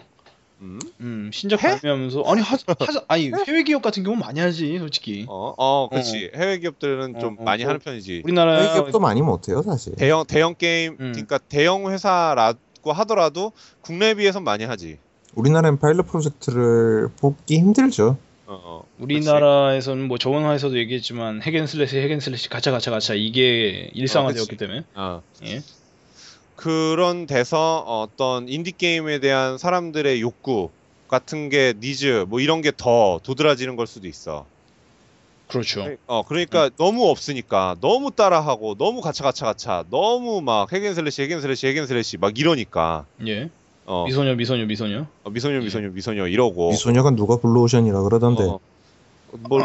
음? 0.61 0.79
음, 0.99 1.31
신작 1.33 1.63
해? 1.63 1.79
발매하면서 1.79 2.23
아니 2.27 2.41
하, 2.41 2.55
하자 2.55 3.03
아니 3.09 3.31
해외 3.47 3.63
기업 3.63 3.81
같은 3.81 4.03
경우 4.03 4.15
는 4.15 4.21
많이 4.21 4.39
하지 4.39 4.77
솔직히. 4.77 5.25
어, 5.27 5.53
어, 5.57 5.89
그렇지. 5.89 6.31
해외 6.35 6.59
기업들은 6.59 7.19
좀 7.19 7.37
어, 7.39 7.41
어, 7.41 7.43
많이 7.43 7.63
뭐, 7.63 7.69
하는 7.69 7.79
편이지. 7.79 8.21
우리나라 8.23 8.73
기업도 8.73 8.99
많이 8.99 9.21
못해요, 9.21 9.63
사실. 9.63 9.95
대형 9.95 10.23
대형 10.27 10.55
게임, 10.55 10.93
음. 10.99 11.11
그러니까 11.13 11.39
대형 11.39 11.91
회사라고 11.91 12.93
하더라도 12.93 13.51
국내에 13.81 14.13
비해선 14.13 14.43
많이 14.43 14.63
하지. 14.63 14.99
우리나라는 15.33 15.79
파일럿 15.79 16.07
프로젝트를 16.07 17.09
뽑기 17.19 17.57
힘들죠. 17.57 18.17
어, 18.51 18.61
어. 18.63 18.83
우리나라에서는 18.99 20.07
뭐 20.09 20.17
저번화에서도 20.17 20.77
얘기했지만 20.77 21.41
핵앤슬래시 21.41 21.97
핵앤슬래시 21.97 22.49
가차 22.49 22.71
가차 22.71 22.91
가차 22.91 23.13
이게 23.13 23.89
일상화되었기 23.93 24.57
그치. 24.57 24.57
때문에 24.57 24.83
어. 24.93 25.21
예. 25.45 25.61
그런 26.57 27.25
데서 27.27 27.79
어떤 27.79 28.49
인디 28.49 28.73
게임에 28.73 29.19
대한 29.19 29.57
사람들의 29.57 30.19
욕구 30.21 30.69
같은 31.07 31.47
게 31.49 31.73
니즈 31.79 32.25
뭐 32.27 32.41
이런 32.41 32.61
게 32.61 32.71
더 32.75 33.19
도드라지는 33.23 33.77
걸 33.77 33.87
수도 33.87 34.07
있어. 34.07 34.45
그렇죠. 35.47 35.87
어, 36.07 36.23
그러니까 36.23 36.69
너무 36.77 37.09
없으니까 37.09 37.77
너무 37.81 38.11
따라하고 38.11 38.75
너무 38.75 39.01
가차 39.01 39.23
가차 39.23 39.45
가차 39.45 39.83
너무 39.89 40.41
막 40.41 40.71
핵앤슬래시 40.71 41.23
핵앤슬래시 41.23 41.67
핵앤슬래시 41.67 42.17
막 42.17 42.37
이러니까 42.37 43.05
예. 43.27 43.49
어, 43.85 44.05
미소녀 44.05 44.35
미소녀 44.35 44.65
미소녀. 44.65 45.05
어, 45.23 45.29
미소녀 45.29 45.55
예. 45.57 45.59
미소녀 45.59 45.89
미소녀 45.89 46.27
이러고 46.27 46.69
미소녀가 46.69 47.11
누가 47.11 47.37
블루오션이라 47.37 48.01
그러던데. 48.03 48.43
어, 48.43 48.59
뭘, 49.49 49.63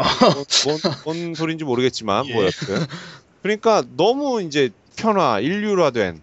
뭔, 0.65 0.79
뭔 1.03 1.33
소린지 1.33 1.63
모르겠지만 1.63 2.25
예. 2.29 2.33
뭐 2.33 2.45
여튼 2.45 2.85
그러니까 3.41 3.83
너무 3.95 4.41
이제 4.41 4.69
편화 4.95 5.39
일률화된 5.39 6.21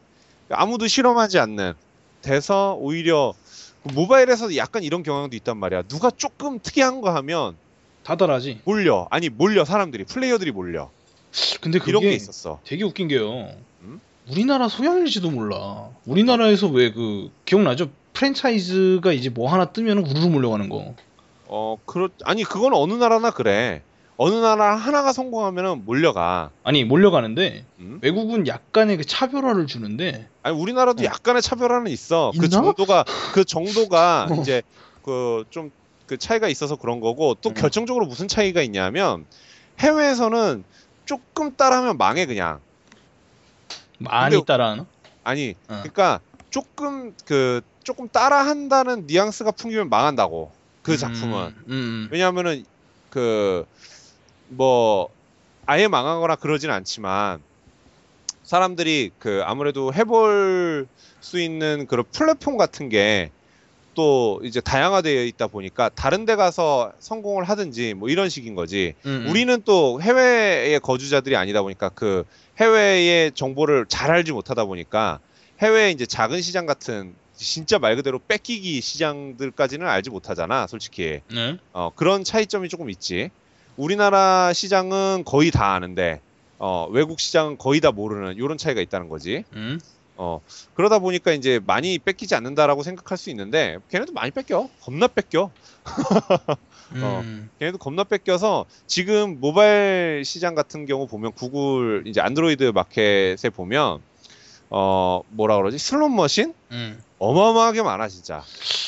아무도 0.51 0.87
실험하지 0.87 1.39
않는 1.39 1.75
돼서 2.23 2.75
오히려 2.79 3.35
그 3.83 3.93
모바일에서 3.93 4.57
약간 4.57 4.83
이런 4.83 5.03
경향도 5.03 5.37
있단 5.37 5.57
말이야 5.59 5.83
누가 5.83 6.11
조금 6.11 6.59
특이한 6.59 7.01
거 7.01 7.11
하면 7.15 7.57
다달하지. 8.03 8.61
몰려 8.65 9.07
아니 9.11 9.29
몰려 9.29 9.65
사람들이 9.65 10.05
플레이어들이 10.05 10.53
몰려 10.53 10.91
근데 11.61 11.79
그게 11.79 11.91
이런 11.91 12.03
게 12.03 12.13
있었어 12.13 12.61
되게 12.65 12.85
웃긴 12.85 13.09
게요. 13.09 13.49
음? 14.27 14.33
우리나라 14.33 14.69
소양일지도 14.69 15.31
몰라. 15.31 15.89
우리나라에서 16.07 16.69
왜 16.69 16.91
그 16.93 17.31
기억나죠? 17.45 17.91
프랜차이즈가 18.13 19.13
이제 19.13 19.29
뭐 19.29 19.53
하나 19.53 19.67
뜨면 19.67 19.99
우르르 19.99 20.27
몰려가는 20.29 20.69
거. 20.69 20.95
어, 21.47 21.77
그렇 21.85 22.09
아니 22.25 22.45
그건 22.45 22.73
어느 22.75 22.93
나라나 22.95 23.31
그래. 23.31 23.83
어느 24.17 24.35
나라 24.37 24.77
하나가 24.77 25.13
성공하면은 25.13 25.85
몰려가. 25.85 26.51
아니 26.63 26.85
몰려가는데 26.85 27.65
음? 27.81 27.99
외국은 28.01 28.47
약간의 28.47 28.99
그 28.99 29.05
차별화를 29.05 29.67
주는데 29.67 30.29
아니 30.45 30.57
우리나라도 30.57 31.03
어. 31.03 31.07
약간의 31.07 31.43
차별화는 31.43 31.91
있어. 31.91 32.31
그 32.39 32.47
있나? 32.47 32.49
정도가 32.63 33.05
그 33.33 33.45
정도가 33.45 34.29
어. 34.31 34.35
이제 34.41 34.63
그좀그 35.03 36.17
차이가 36.19 36.49
있어서 36.49 36.77
그런 36.77 37.01
거고 37.01 37.35
또 37.35 37.51
음. 37.51 37.55
결정적으로 37.55 38.07
무슨 38.07 38.29
차이가 38.29 38.63
있냐면 38.63 39.27
해외에서는 39.81 40.63
조금 41.05 41.57
따라하면 41.57 41.99
망해 41.99 42.27
그냥. 42.27 42.61
많이 43.99 44.35
근데- 44.37 44.45
따라하나? 44.47 44.87
아니 45.23 45.51
어. 45.69 45.81
그러니까 45.83 46.21
조금 46.51 47.15
그 47.25 47.61
조금 47.83 48.09
따라한다는 48.09 49.07
뉘앙스가 49.07 49.53
풍기면 49.53 49.89
망한다고 49.89 50.51
그 50.83 50.97
작품은. 50.97 51.47
음, 51.49 51.65
음, 51.69 52.09
왜냐하면은 52.11 52.65
그 53.11 53.65
뭐 54.49 55.09
아예 55.67 55.89
망하거나 55.89 56.37
그러진 56.37 56.71
않지만 56.71 57.41
사람들이 58.43 59.11
그 59.19 59.41
아무래도 59.45 59.93
해볼 59.95 60.87
수 61.21 61.41
있는 61.41 61.87
그런 61.87 62.05
플랫폼 62.13 62.57
같은 62.57 62.89
게 62.89 63.31
또 63.97 64.41
이제 64.43 64.61
다양화되어 64.61 65.23
있다 65.23 65.47
보니까 65.47 65.89
다른 65.89 66.25
데 66.25 66.35
가서 66.35 66.93
성공을 66.99 67.45
하든지 67.45 67.95
뭐 67.95 68.09
이런 68.09 68.29
식인 68.29 68.57
거지. 68.57 68.95
음, 69.07 69.23
음. 69.27 69.31
우리는 69.31 69.63
또 69.65 70.03
해외의 70.03 70.81
거주자들이 70.81 71.37
아니다 71.37 71.63
보니까 71.63 71.91
그 71.91 72.25
해외의 72.59 73.33
정보를 73.33 73.87
잘 73.89 74.11
알지 74.11 74.33
못하다 74.33 74.65
보니까 74.65 75.21
해외 75.61 75.91
이제 75.91 76.07
작은 76.07 76.41
시장 76.41 76.67
같은 76.67 77.15
진짜 77.37 77.79
말 77.79 77.97
그대로 77.97 78.19
뺏기기 78.19 78.81
시장들까지는 78.81 79.87
알지 79.87 80.11
못하잖아, 80.11 80.67
솔직히. 80.67 81.21
네. 81.33 81.59
어, 81.73 81.91
그런 81.95 82.25
차이점이 82.25 82.69
조금 82.69 82.91
있지. 82.91 83.31
우리나라 83.77 84.53
시장은 84.53 85.25
거의 85.25 85.51
다 85.51 85.75
아는데, 85.75 86.21
어, 86.59 86.87
외국 86.91 87.19
시장은 87.19 87.59
거의 87.59 87.81
다 87.81 87.91
모르는 87.91 88.37
이런 88.37 88.57
차이가 88.57 88.81
있다는 88.81 89.09
거지. 89.09 89.45
음. 89.55 89.81
어, 90.17 90.41
그러다 90.75 90.99
보니까 90.99 91.33
이제 91.33 91.61
많이 91.67 91.99
뺏기지 91.99 92.35
않는다라고 92.35 92.83
생각할 92.83 93.19
수 93.19 93.31
있는데, 93.31 93.79
걔네도 93.91 94.13
많이 94.13 94.31
뺏겨. 94.31 94.69
겁나 94.81 95.09
뺏겨. 95.09 95.51
어. 97.03 97.21
음. 97.25 97.51
걔네도 97.59 97.79
겁나 97.79 98.05
뺏겨서 98.05 98.67
지금 98.87 99.41
모바일 99.41 100.23
시장 100.25 100.55
같은 100.55 100.87
경우 100.87 101.07
보면 101.07 101.33
구글 101.33 102.05
이제 102.07 102.21
안드로이드 102.21 102.73
마켓에 102.75 103.51
보면 103.51 104.01
어 104.71 105.23
뭐라 105.31 105.57
그러지 105.57 105.79
슬롯 105.79 106.11
머신 106.11 106.55
음. 106.71 107.03
어마어마하게 107.19 107.83
많아 107.83 108.09
진짜 108.09 108.43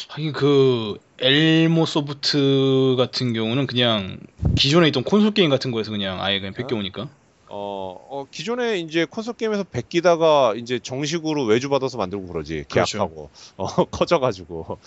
하긴 0.09 0.33
그 0.33 0.99
엘모 1.19 1.87
소프트 1.87 2.95
같은 2.99 3.33
경우는 3.33 3.67
그냥 3.67 4.19
기존에 4.57 4.89
있던 4.89 5.03
콘솔 5.05 5.33
게임 5.33 5.51
같은 5.51 5.71
거에서 5.71 5.91
그냥 5.91 6.23
아예 6.23 6.39
그냥 6.39 6.55
뺏겨오니까. 6.55 7.09
어, 7.49 7.97
어, 8.11 8.25
기존에 8.31 8.79
이제 8.79 9.05
콘솔 9.05 9.35
게임에서 9.35 9.65
베끼다가 9.65 10.55
이제 10.57 10.79
정식으로 10.79 11.45
외주 11.45 11.69
받아서 11.69 11.97
만들고 11.99 12.27
그러지 12.27 12.65
그렇죠. 12.71 12.99
계약하고 12.99 13.31
어, 13.57 13.67
커져가지고 13.91 14.79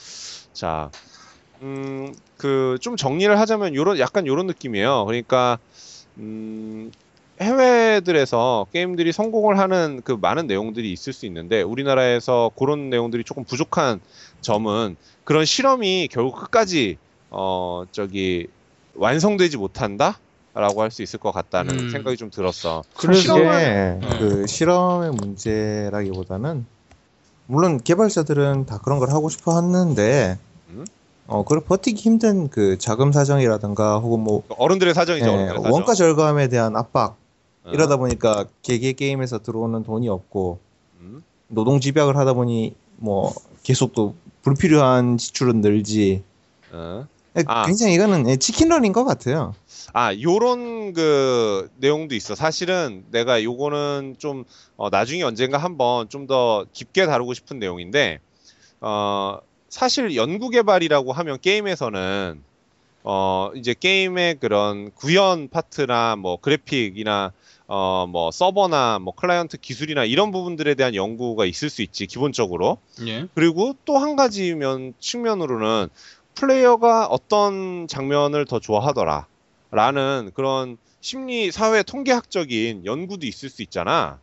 자, 0.53 0.91
음, 1.61 2.13
그 2.37 2.77
좀 2.81 2.95
정리를 2.95 3.37
하자면 3.39 3.75
요런 3.75 3.99
약간 3.99 4.25
요런 4.27 4.47
느낌이에요. 4.47 5.05
그러니까 5.05 5.59
음, 6.17 6.91
해외들에서 7.41 8.67
게임들이 8.73 9.11
성공을 9.13 9.57
하는 9.59 10.01
그 10.03 10.11
많은 10.11 10.47
내용들이 10.47 10.91
있을 10.91 11.13
수 11.13 11.25
있는데 11.25 11.61
우리나라에서 11.61 12.51
그런 12.57 12.89
내용들이 12.89 13.23
조금 13.23 13.45
부족한 13.45 14.01
점은 14.41 14.97
그런 15.23 15.45
실험이 15.45 16.09
결국 16.11 16.37
끝까지 16.39 16.97
어 17.29 17.83
저기 17.91 18.47
완성되지 18.93 19.57
못한다. 19.57 20.19
라고 20.53 20.81
할 20.81 20.91
수 20.91 21.03
있을 21.03 21.19
것 21.19 21.31
같다는 21.31 21.79
음. 21.79 21.89
생각이 21.91 22.17
좀 22.17 22.31
들었어. 22.31 22.83
그래서 22.97 23.35
음. 23.37 23.99
그 24.19 24.47
실험의 24.47 25.11
문제라기보다는 25.11 26.65
물론 27.45 27.79
개발자들은 27.79 28.65
다 28.65 28.79
그런 28.83 28.99
걸 28.99 29.11
하고 29.11 29.29
싶어 29.29 29.59
했는데 29.61 30.37
음? 30.69 30.85
어 31.27 31.43
그걸 31.43 31.61
버티기 31.61 32.01
힘든 32.01 32.49
그 32.49 32.77
자금 32.79 33.11
사정이라든가 33.11 33.99
혹은 33.99 34.19
뭐 34.21 34.43
어른들의 34.49 34.93
사정이죠. 34.93 35.25
예, 35.25 35.29
어른들의 35.29 35.57
사정. 35.61 35.71
원가 35.73 35.93
절감에 35.93 36.47
대한 36.47 36.75
압박 36.75 37.15
어. 37.63 37.69
이러다 37.71 37.97
보니까 37.97 38.45
개개 38.63 38.93
게임에서 38.93 39.39
들어오는 39.39 39.83
돈이 39.83 40.09
없고 40.09 40.59
음. 40.99 41.23
노동 41.47 41.79
집약을 41.79 42.17
하다 42.17 42.33
보니 42.33 42.75
뭐 42.97 43.31
계속 43.63 43.93
또 43.93 44.15
불필요한 44.41 45.17
지출은 45.17 45.61
늘지 45.61 46.23
어. 46.71 47.05
예, 47.05 47.18
아. 47.47 47.65
굉장히 47.65 47.93
이거는 47.95 48.29
예, 48.29 48.35
치킨런인 48.37 48.93
것 48.93 49.03
같아요. 49.05 49.55
아, 49.93 50.13
요런 50.13 50.93
그 50.93 51.69
내용도 51.77 52.15
있어. 52.15 52.35
사실은 52.35 53.03
내가 53.11 53.43
요거는 53.43 54.15
좀 54.19 54.45
어, 54.77 54.89
나중에 54.89 55.23
언젠가 55.23 55.57
한번 55.57 56.07
좀 56.09 56.27
더 56.27 56.65
깊게 56.73 57.05
다루고 57.07 57.33
싶은 57.33 57.57
내용인데 57.59 58.19
어, 58.81 59.39
사실 59.69 60.15
연구 60.15 60.49
개발이라고 60.49 61.11
하면 61.13 61.39
게임에서는 61.41 62.43
어, 63.03 63.51
이제 63.55 63.73
게임의 63.79 64.35
그런 64.39 64.91
구현 64.91 65.47
파트나 65.49 66.17
뭐 66.17 66.37
그래픽이나 66.37 67.31
어, 67.67 68.07
뭐 68.09 68.31
서버나 68.31 68.99
뭐 68.99 69.13
클라이언트 69.15 69.57
기술이나 69.57 70.03
이런 70.03 70.31
부분들에 70.31 70.73
대한 70.75 70.93
연구가 70.95 71.45
있을 71.45 71.69
수 71.69 71.81
있지 71.81 72.05
기본적으로. 72.07 72.77
예. 73.07 73.25
그리고 73.35 73.75
또 73.85 73.97
한 73.97 74.15
가지 74.15 74.53
면 74.55 74.93
측면으로는 74.99 75.87
플레이어가 76.35 77.07
어떤 77.07 77.87
장면을 77.87 78.45
더 78.45 78.59
좋아하더라 78.59 79.27
라는 79.71 80.31
그런 80.33 80.77
심리 81.01 81.51
사회 81.51 81.83
통계학적인 81.83 82.85
연구도 82.85 83.25
있을 83.25 83.49
수 83.49 83.61
있잖아. 83.61 84.19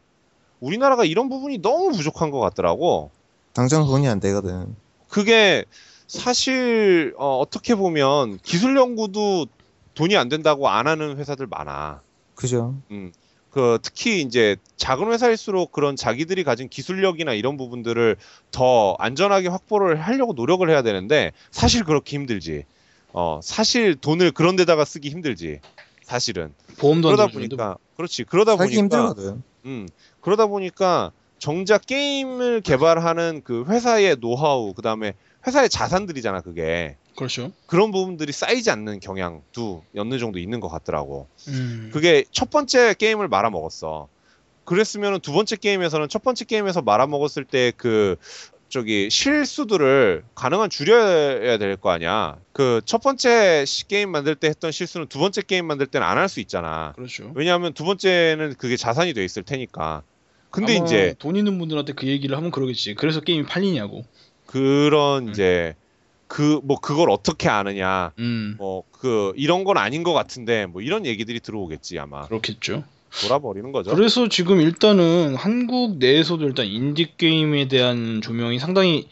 우리나라가 0.60 1.04
이런 1.04 1.28
부분이 1.28 1.58
너무 1.58 1.92
부족한 1.92 2.30
것 2.30 2.40
같더라고. 2.40 3.10
당장 3.52 3.86
돈이 3.86 4.08
안 4.08 4.20
되거든. 4.20 4.74
그게 5.08 5.64
사실 6.06 7.14
어, 7.18 7.38
어떻게 7.38 7.74
보면 7.74 8.38
기술 8.42 8.76
연구도 8.76 9.46
돈이 9.94 10.16
안 10.16 10.28
된다고 10.28 10.68
안 10.68 10.86
하는 10.86 11.16
회사들 11.16 11.46
많아. 11.46 12.02
그죠? 12.34 12.74
음, 12.90 13.12
그 13.56 13.78
특히 13.80 14.20
이제 14.20 14.56
작은 14.76 15.10
회사일수록 15.10 15.72
그런 15.72 15.96
자기들이 15.96 16.44
가진 16.44 16.68
기술력이나 16.68 17.32
이런 17.32 17.56
부분들을 17.56 18.16
더 18.50 18.96
안전하게 18.98 19.48
확보를 19.48 19.98
하려고 19.98 20.34
노력을 20.34 20.68
해야 20.68 20.82
되는데 20.82 21.32
사실 21.50 21.82
그렇게 21.82 22.16
힘들지. 22.18 22.64
어, 23.14 23.40
사실 23.42 23.94
돈을 23.94 24.32
그런 24.32 24.56
데다가 24.56 24.84
쓰기 24.84 25.08
힘들지. 25.08 25.60
사실은. 26.02 26.52
보험도 26.76 27.08
안 27.08 27.16
그러다 27.16 27.32
보니까 27.32 27.78
그렇지. 27.96 28.24
그러다 28.24 28.56
보니까 28.56 28.76
힘들거든. 28.76 29.42
음, 29.64 29.88
그러다 30.20 30.48
보니까 30.48 31.12
정작 31.38 31.86
게임을 31.86 32.60
개발하는 32.60 33.40
그 33.42 33.64
회사의 33.66 34.16
노하우, 34.20 34.74
그다음에 34.74 35.14
회사의 35.46 35.70
자산들이잖아, 35.70 36.42
그게. 36.42 36.98
그렇죠. 37.16 37.52
그런 37.66 37.90
부분들이 37.92 38.30
쌓이지 38.32 38.70
않는 38.70 39.00
경향도 39.00 39.84
어느 39.98 40.18
정도 40.18 40.38
있는 40.38 40.60
것 40.60 40.68
같더라고. 40.68 41.28
음. 41.48 41.90
그게 41.92 42.24
첫 42.30 42.50
번째 42.50 42.94
게임을 42.94 43.28
말아먹었어. 43.28 44.08
그랬으면 44.64 45.20
두 45.20 45.32
번째 45.32 45.56
게임에서는 45.56 46.08
첫 46.08 46.22
번째 46.22 46.44
게임에서 46.44 46.82
말아먹었을 46.82 47.44
때 47.44 47.72
그 47.76 48.16
저기 48.68 49.08
실수들을 49.10 50.24
가능한 50.34 50.70
줄여야 50.70 51.56
될 51.58 51.76
거 51.76 51.90
아니야. 51.90 52.36
그 52.52 52.80
첫 52.84 53.00
번째 53.00 53.64
시- 53.64 53.86
게임 53.86 54.10
만들 54.10 54.34
때 54.34 54.48
했던 54.48 54.72
실수는 54.72 55.06
두 55.06 55.20
번째 55.20 55.42
게임 55.42 55.66
만들 55.66 55.86
때는 55.86 56.04
안 56.06 56.18
할 56.18 56.28
수 56.28 56.40
있잖아. 56.40 56.92
그렇죠. 56.96 57.30
왜냐하면 57.36 57.72
두 57.74 57.84
번째는 57.84 58.54
그게 58.58 58.76
자산이 58.76 59.14
돼 59.14 59.24
있을 59.24 59.44
테니까. 59.44 60.02
근데 60.50 60.76
이제 60.76 61.14
돈 61.18 61.36
있는 61.36 61.58
분들한테 61.58 61.92
그 61.92 62.06
얘기를 62.08 62.36
하면 62.36 62.50
그러겠지. 62.50 62.94
그래서 62.94 63.20
게임이 63.20 63.46
팔리냐고. 63.46 64.04
그런 64.46 65.28
음. 65.28 65.30
이제 65.30 65.74
그 66.28 66.60
뭐 66.62 66.78
그걸 66.80 67.10
어떻게 67.10 67.48
아느냐. 67.48 68.12
음. 68.18 68.56
뭐그 68.58 69.32
이런 69.36 69.64
건 69.64 69.78
아닌 69.78 70.02
것 70.02 70.12
같은데 70.12 70.66
뭐 70.66 70.82
이런 70.82 71.06
얘기들이 71.06 71.40
들어오겠지 71.40 71.98
아마 71.98 72.26
그렇겠죠. 72.26 72.84
돌아버리는 73.22 73.70
거죠. 73.72 73.94
그래서 73.94 74.28
지금 74.28 74.60
일단은 74.60 75.36
한국 75.36 75.98
내에서도 75.98 76.44
일단 76.46 76.66
인디 76.66 77.16
게임에 77.16 77.68
대한 77.68 78.20
조명이 78.20 78.58
상당히 78.58 79.08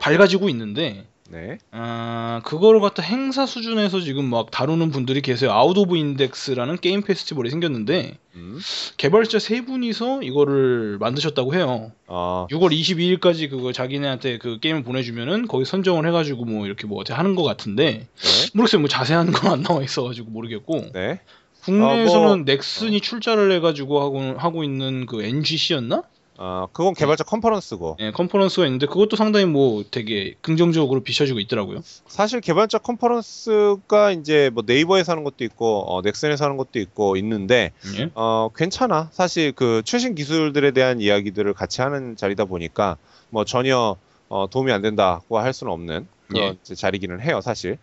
밝아지고 0.00 0.48
있는데 0.48 1.06
네. 1.30 1.56
아 1.70 2.42
그거를 2.44 2.80
갖다 2.80 3.02
행사 3.02 3.46
수준에서 3.46 4.00
지금 4.00 4.26
막 4.26 4.50
다루는 4.50 4.90
분들이 4.90 5.22
계세요. 5.22 5.52
Out 5.52 5.76
of 5.76 5.96
Index라는 5.96 6.76
게임 6.78 7.02
페스티벌이 7.02 7.48
생겼는데 7.50 8.18
음. 8.34 8.58
개발자 8.98 9.38
세 9.38 9.64
분이서 9.64 10.22
이거를 10.22 10.98
만드셨다고 10.98 11.54
해요. 11.54 11.92
어, 12.06 12.46
6월 12.50 12.72
22일까지 12.78 13.48
그거 13.48 13.72
자기네한테 13.72 14.36
그 14.38 14.58
게임을 14.60 14.82
보내주면은 14.84 15.48
거기 15.48 15.64
선정을 15.64 16.06
해가지고 16.06 16.44
뭐 16.44 16.66
이렇게 16.66 16.86
뭐 16.86 16.98
어떻게 17.00 17.14
하는 17.14 17.34
것 17.34 17.42
같은데 17.42 18.06
네. 18.16 18.50
모르겠어요. 18.52 18.80
뭐 18.80 18.88
자세한 18.88 19.32
건 19.32 19.52
안 19.54 19.62
나와 19.62 19.82
있어가지고 19.82 20.30
모르겠고 20.30 20.90
네. 20.92 21.20
국내에서는 21.62 22.26
어, 22.26 22.36
뭐- 22.36 22.44
넥슨이 22.44 23.00
출자를 23.00 23.50
해가지고 23.52 24.00
하고 24.02 24.20
하고 24.38 24.62
있는 24.62 25.06
그 25.06 25.22
NGC였나? 25.24 26.02
어, 26.36 26.66
그건 26.72 26.94
개발자 26.94 27.22
컨퍼런스고 27.24 27.98
예, 28.00 28.10
컨퍼런스가 28.10 28.66
있는데 28.66 28.86
그것도 28.86 29.16
상당히 29.16 29.46
뭐 29.46 29.84
되게 29.88 30.34
긍정적으로 30.40 31.02
비춰지고 31.02 31.38
있더라고요. 31.38 31.80
사실 32.06 32.40
개발자 32.40 32.78
컨퍼런스가 32.78 34.10
이제 34.10 34.50
뭐 34.52 34.64
네이버에서 34.66 35.12
하는 35.12 35.22
것도 35.22 35.44
있고 35.44 35.84
어, 35.86 36.02
넥슨에서 36.02 36.44
하는 36.44 36.56
것도 36.56 36.80
있고 36.80 37.16
있는데 37.16 37.70
예. 37.98 38.10
어, 38.14 38.50
괜찮아. 38.54 39.10
사실 39.12 39.52
그 39.52 39.82
최신 39.84 40.14
기술들에 40.14 40.72
대한 40.72 41.00
이야기들을 41.00 41.52
같이 41.54 41.82
하는 41.82 42.16
자리다 42.16 42.46
보니까 42.46 42.96
뭐 43.30 43.44
전혀 43.44 43.96
어, 44.28 44.48
도움이 44.50 44.72
안 44.72 44.82
된다고 44.82 45.38
할 45.38 45.52
수는 45.52 45.72
없는 45.72 46.08
그런 46.28 46.58
예. 46.68 46.74
자리기는 46.74 47.20
해요, 47.20 47.40
사실. 47.40 47.78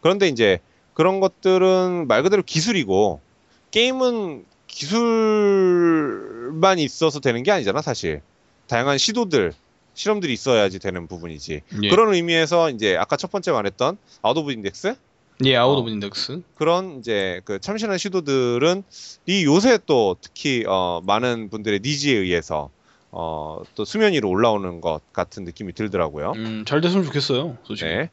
그런데 0.00 0.28
이제 0.28 0.60
그런 0.94 1.18
것들은 1.18 2.06
말 2.06 2.22
그대로 2.22 2.42
기술이고 2.44 3.20
게임은 3.72 4.44
기술만 5.36 6.78
있어서 6.78 7.18
되는 7.20 7.42
게 7.42 7.50
아니잖아, 7.50 7.80
사실. 7.80 8.20
다양한 8.66 8.98
시도들, 8.98 9.54
실험들이 9.94 10.34
있어야지 10.34 10.78
되는 10.78 11.06
부분이지. 11.06 11.62
예. 11.82 11.88
그런 11.88 12.12
의미에서 12.12 12.68
이제 12.70 12.94
아까 12.96 13.16
첫 13.16 13.30
번째 13.30 13.52
말했던 13.52 13.96
Out 14.20 14.36
of 14.36 14.52
Index 14.52 14.94
예, 15.46 15.56
아웃 15.56 15.76
어. 15.76 15.78
of 15.80 15.88
Index. 15.90 16.42
그런 16.56 16.98
이제 16.98 17.40
그 17.46 17.58
참신한 17.58 17.96
시도들은 17.96 18.82
이 19.24 19.44
요새 19.44 19.78
또 19.86 20.16
특히 20.20 20.64
어 20.66 21.00
많은 21.04 21.48
분들의 21.48 21.80
needs에 21.82 22.12
의해서 22.12 22.68
어 23.12 23.62
또 23.74 23.86
수면 23.86 24.12
위로 24.12 24.28
올라오는 24.28 24.80
것 24.82 25.00
같은 25.14 25.44
느낌이 25.44 25.72
들더라고요. 25.72 26.32
음, 26.36 26.64
잘 26.66 26.82
됐으면 26.82 27.04
좋겠어요. 27.04 27.56
솔직히. 27.62 27.88
네. 27.88 28.10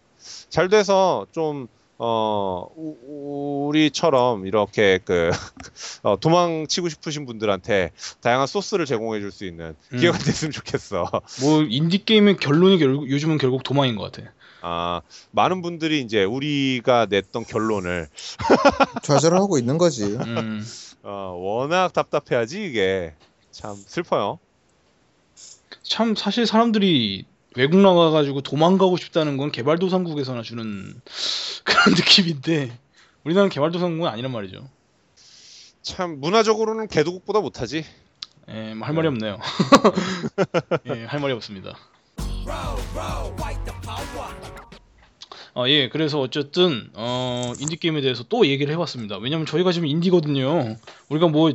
잘 0.50 0.70
돼서 0.70 1.28
좀 1.34 1.68
어, 2.00 2.68
우- 2.76 3.68
우리처럼 3.70 4.46
이렇게 4.48 5.00
그 5.06 5.30
어, 6.04 6.20
도망치고 6.20 6.90
싶으신 6.90 7.26
분들한테 7.26 7.92
다양한 8.22 8.48
소스를 8.48 8.86
제공해 8.86 9.20
줄 9.20 9.32
수 9.32 9.46
있는 9.46 9.76
음. 9.94 9.98
기회가 9.98 10.18
됐으면 10.18 10.52
좋겠어. 10.52 11.10
뭐 11.42 11.64
인디 11.64 12.04
게임의 12.04 12.38
결론이 12.38 12.78
결국 12.78 13.10
요즘은 13.10 13.38
결국 13.38 13.64
도망인 13.64 13.96
것 13.96 14.12
같아. 14.12 14.32
아, 14.62 15.02
많은 15.32 15.62
분들이 15.62 16.02
이제 16.02 16.24
우리가 16.24 17.08
냈던 17.10 17.44
결론을 17.46 18.08
좌절하고 19.04 19.58
있는 19.58 19.78
거지. 19.78 20.04
음, 20.04 20.66
어, 21.04 21.36
워낙 21.38 21.92
답답해하지 21.94 22.64
이게 22.66 23.14
참 23.52 23.76
슬퍼요. 23.76 24.40
참 25.84 26.16
사실 26.16 26.46
사람들이 26.46 27.26
외국 27.56 27.78
나가가지고 27.80 28.42
도망가고 28.42 28.98
싶다는 28.98 29.38
건 29.38 29.52
개발도상국에서나 29.52 30.42
주는 30.42 31.00
그런 31.64 31.96
느낌인데 31.96 32.78
우리나라는 33.24 33.50
개발도상국은 33.50 34.10
아니란 34.10 34.32
말이죠. 34.32 34.68
참 35.82 36.20
문화적으로는 36.20 36.88
개도국보다 36.88 37.42
못하지. 37.42 37.86
예, 38.50 38.74
뭐 38.74 38.88
할 38.88 38.94
말이 38.96 39.08
없네요. 39.08 39.40
예, 40.88 41.06
할 41.06 41.20
말이 41.20 41.34
없습니다. 41.34 41.78
아, 45.56 45.68
예, 45.70 45.88
그래서 45.90 46.20
어쨌든 46.20 46.90
어, 46.96 47.54
인디 47.60 47.76
게임에 47.78 48.02
대해서 48.02 48.24
또 48.28 48.48
얘기를 48.48 48.74
해봤습니다. 48.74 49.18
왜냐면 49.18 49.46
저희가 49.46 49.72
지금 49.72 49.88
인디거든요. 49.88 50.76
우리가 51.10 51.28
뭐 51.28 51.52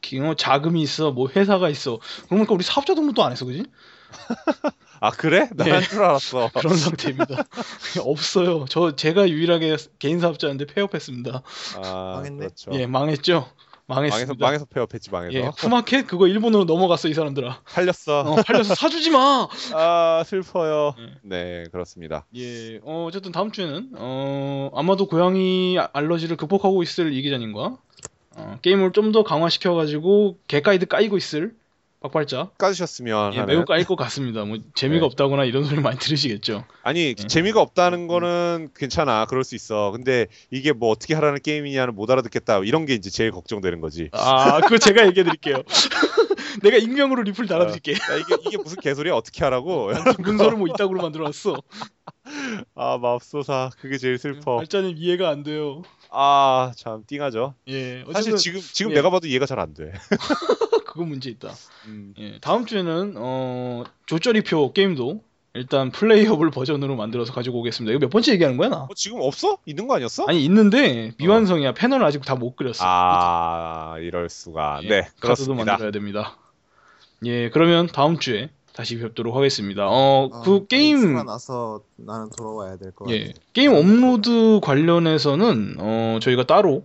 기- 0.00 0.18
어, 0.20 0.34
자금이 0.34 0.80
있어, 0.82 1.12
뭐 1.12 1.28
회사가 1.34 1.68
있어. 1.68 1.98
그러니까 2.28 2.54
우리 2.54 2.64
사업자 2.64 2.94
등록도 2.94 3.22
안 3.22 3.32
했어, 3.32 3.44
그지? 3.44 3.64
아 5.00 5.10
그래? 5.10 5.48
예. 5.64 5.70
난줄 5.70 6.02
알았어. 6.02 6.50
그런 6.54 6.76
상태입니다. 6.76 7.44
없어요. 8.04 8.64
저 8.68 8.94
제가 8.96 9.28
유일하게 9.28 9.76
개인 9.98 10.20
사업자인데 10.20 10.66
폐업했습니다. 10.66 11.42
아, 11.82 12.12
망했네. 12.16 12.38
그렇죠. 12.38 12.70
예, 12.74 12.86
망했죠. 12.86 13.46
망했습니다. 13.86 14.26
망해서 14.32 14.34
망해서 14.40 14.64
폐업했지 14.64 15.10
망해서. 15.10 15.34
예, 15.34 15.50
푸마켓 15.58 16.06
그거 16.06 16.26
일본으로 16.26 16.64
넘어갔어 16.64 17.06
이 17.08 17.12
사람들아. 17.14 17.60
팔렸어. 17.66 18.20
어, 18.20 18.36
팔려서 18.36 18.74
사주지 18.74 19.10
마. 19.10 19.46
아 19.74 20.22
슬퍼요. 20.26 20.94
예. 20.98 21.12
네 21.22 21.64
그렇습니다. 21.70 22.24
예, 22.34 22.78
어, 22.82 23.04
어쨌든 23.06 23.30
다음 23.30 23.50
주에는 23.52 23.90
어, 23.98 24.70
아마도 24.74 25.06
고양이 25.06 25.76
알러지를 25.92 26.36
극복하고 26.38 26.82
있을 26.82 27.12
이 27.12 27.20
기자님과 27.20 27.76
어, 28.36 28.58
게임을 28.62 28.92
좀 28.92 29.12
더 29.12 29.22
강화시켜가지고 29.22 30.38
개가이드 30.48 30.86
까이고 30.86 31.18
있을 31.18 31.54
박발자 32.04 32.50
까주셨으면 32.58 33.32
예, 33.32 33.38
하는. 33.38 33.54
매우 33.54 33.64
까일 33.64 33.86
것 33.86 33.96
같습니다. 33.96 34.44
뭐 34.44 34.58
재미가 34.74 35.00
네. 35.00 35.06
없다거나 35.06 35.44
이런 35.44 35.64
소리 35.64 35.80
많이 35.80 35.98
들으시겠죠. 35.98 36.66
아니 36.82 37.00
예. 37.00 37.14
재미가 37.14 37.62
없다는 37.62 38.08
거는 38.08 38.68
괜찮아. 38.76 39.24
그럴 39.24 39.42
수 39.42 39.54
있어. 39.54 39.90
근데 39.90 40.26
이게 40.50 40.72
뭐 40.74 40.90
어떻게 40.90 41.14
하라는 41.14 41.40
게임이냐는 41.40 41.94
못 41.94 42.10
알아듣겠다. 42.10 42.58
이런 42.58 42.84
게 42.84 42.92
이제 42.92 43.08
제일 43.08 43.30
걱정되는 43.30 43.80
거지. 43.80 44.10
아, 44.12 44.60
그거 44.60 44.76
제가 44.76 45.06
얘기해 45.06 45.24
드릴게요. 45.24 45.62
내가 46.62 46.76
익명으로 46.76 47.22
리플 47.22 47.46
달아드릴게. 47.46 47.92
야, 47.94 47.96
이게 48.20 48.36
이게 48.48 48.58
무슨 48.58 48.76
개소리야? 48.82 49.14
어떻게 49.14 49.42
하라고? 49.44 49.88
문서를 50.20 50.58
뭐 50.58 50.68
이따구로 50.68 51.00
만들어놨어. 51.00 51.56
아 52.74 52.98
맙소사. 52.98 53.70
그게 53.80 53.96
제일 53.96 54.18
슬퍼. 54.18 54.58
발자님 54.58 54.94
이해가 54.98 55.30
안 55.30 55.42
돼요. 55.42 55.82
아 56.10 56.70
참 56.76 57.02
띵하죠. 57.06 57.54
예, 57.68 58.02
어쨌든 58.02 58.12
사실 58.12 58.36
지금 58.36 58.60
지금 58.60 58.92
예. 58.92 58.96
내가 58.96 59.08
봐도 59.10 59.26
이해가 59.26 59.46
잘 59.46 59.58
안 59.58 59.72
돼. 59.72 59.90
그거 60.94 61.04
문제 61.06 61.28
있다. 61.28 61.50
음. 61.88 62.14
예, 62.20 62.38
다음 62.40 62.66
주에는 62.66 63.14
어, 63.16 63.82
조쩌리표 64.06 64.72
게임도 64.72 65.20
일단 65.54 65.90
playable 65.90 66.52
버전으로 66.52 66.94
만들어서 66.94 67.32
가지고 67.32 67.58
오겠습니다. 67.60 67.90
이거 67.92 67.98
몇 67.98 68.10
번째 68.10 68.32
얘기하는 68.32 68.56
거야 68.56 68.68
나? 68.68 68.76
어, 68.84 68.88
지금 68.94 69.18
없어? 69.20 69.58
있는 69.66 69.88
거 69.88 69.96
아니었어? 69.96 70.26
아니 70.28 70.44
있는데 70.44 71.10
미완성이야. 71.18 71.74
패널 71.74 72.04
아직 72.04 72.24
다 72.24 72.36
못 72.36 72.54
그렸어. 72.54 72.84
아 72.86 73.96
이럴 73.98 74.28
수가. 74.28 74.80
예, 74.84 74.88
네 74.88 75.00
카드도 75.00 75.20
그렇습니다. 75.20 75.64
만들어야 75.72 75.90
됩니다. 75.90 76.36
예, 77.24 77.50
그러면 77.50 77.88
다음 77.88 78.18
주에 78.18 78.50
다시 78.72 78.96
뵙도록 78.98 79.34
하겠습니다. 79.34 79.86
어, 79.88 80.30
그 80.44 80.68
게임 80.68 81.14
나서 81.26 81.80
나는 81.96 82.28
돌아와야 82.36 82.76
될것 82.76 83.10
예, 83.10 83.32
게임 83.52 83.72
업로드 83.72 84.60
관련해서는 84.62 85.76
어, 85.78 86.18
저희가 86.22 86.44
따로 86.46 86.84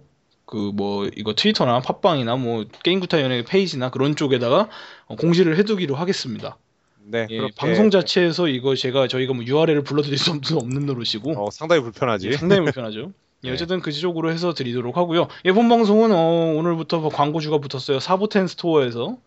그 0.49 0.71
뭐 0.73 1.07
이거 1.15 1.33
트위터나 1.33 1.79
팟빵이나 1.81 2.35
뭐 2.35 2.65
게임구타연의 2.83 3.45
페이지나 3.45 3.91
그런 3.91 4.15
쪽에다가 4.15 4.67
어, 5.05 5.15
공지를 5.15 5.57
해두기로 5.57 5.93
하겠습니다. 5.95 6.57
네 7.05 7.27
예, 7.29 7.47
방송 7.55 7.89
자체에서 7.91 8.47
이거 8.47 8.75
제가 8.75 9.07
저희가 9.07 9.33
뭐 9.33 9.43
URL을 9.45 9.83
불러드릴 9.83 10.17
수 10.17 10.31
없- 10.31 10.51
없는 10.51 10.85
노릇이고 10.87 11.33
어, 11.37 11.51
상당히 11.51 11.81
불편하지. 11.83 12.29
예, 12.29 12.31
상당히 12.33 12.63
불편하죠. 12.63 13.11
예, 13.45 13.47
네. 13.49 13.53
어쨌든 13.53 13.79
그 13.79 13.91
지적으로 13.91 14.31
해서 14.31 14.53
드리도록 14.53 14.97
하고요. 14.97 15.27
예, 15.45 15.51
본 15.51 15.69
방송은 15.69 16.11
어, 16.11 16.53
오늘부터 16.57 16.99
뭐 16.99 17.09
광고주가 17.09 17.59
붙었어요. 17.59 17.99
사보텐 17.99 18.47
스토어에서 18.47 19.17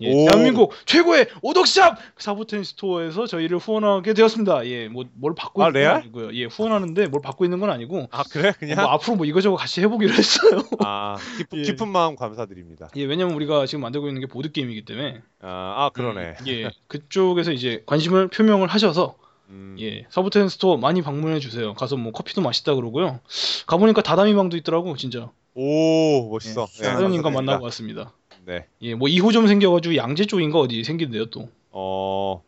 예, 0.00 0.12
오. 0.12 0.26
대한민국 0.26 0.72
최고의 0.84 1.28
오덕샵 1.42 1.98
사보텐 2.18 2.64
스토어에서 2.64 3.26
저희를 3.26 3.58
후원하게 3.58 4.12
되었습니다. 4.14 4.66
예, 4.66 4.88
뭐 4.88 5.04
뭘 5.14 5.34
받고 5.34 5.62
아, 5.64 5.68
있는 5.68 5.80
레알? 5.80 5.96
아니고요. 5.96 6.34
예, 6.34 6.44
후원하는데 6.44 7.06
뭘 7.08 7.22
받고 7.22 7.44
있는 7.44 7.58
건 7.60 7.70
아니고 7.70 8.08
아 8.10 8.22
그래 8.30 8.50
어, 8.50 8.52
그냥 8.58 8.76
뭐 8.82 8.86
앞으로 8.90 9.16
뭐 9.16 9.26
이거저거 9.26 9.56
같이 9.56 9.80
해보기로 9.80 10.12
했어요. 10.12 10.62
아 10.84 11.16
깊은, 11.38 11.58
예. 11.58 11.62
깊은 11.62 11.88
마음 11.88 12.16
감사드립니다. 12.16 12.88
예, 12.96 13.04
왜냐면 13.04 13.34
우리가 13.34 13.64
지금 13.66 13.82
만들고 13.82 14.08
있는 14.08 14.20
게 14.20 14.26
보드 14.26 14.52
게임이기 14.52 14.84
때문에 14.84 15.22
아, 15.40 15.74
아 15.86 15.90
그러네. 15.94 16.20
음, 16.40 16.46
예, 16.48 16.70
그쪽에서 16.88 17.52
이제 17.52 17.82
관심을 17.86 18.28
표명을 18.28 18.68
하셔서 18.68 19.16
음, 19.48 19.76
예, 19.80 20.04
사보텐 20.10 20.48
스토어 20.48 20.76
많이 20.76 21.02
방문해 21.02 21.38
주세요. 21.38 21.72
가서 21.74 21.96
뭐 21.96 22.12
커피도 22.12 22.40
맛있다 22.42 22.74
그러고요. 22.74 23.20
가 23.66 23.76
보니까 23.76 24.02
다다미 24.02 24.34
방도 24.34 24.56
있더라고, 24.56 24.96
진짜. 24.96 25.30
오 25.54 26.28
멋있어. 26.30 26.62
예, 26.78 26.82
네, 26.82 26.88
사장님과 26.88 27.30
감사드립니다. 27.30 27.30
만나고 27.30 27.64
왔습니다. 27.64 28.12
네. 28.46 28.66
예, 28.82 28.94
뭐 28.94 29.08
2호 29.08 29.32
점 29.32 29.46
생겨가지고 29.48 29.96
양재 29.96 30.26
쪽인가 30.26 30.58
어디 30.60 30.84
생긴대요 30.84 31.26
또. 31.26 31.48
어. 31.72 32.42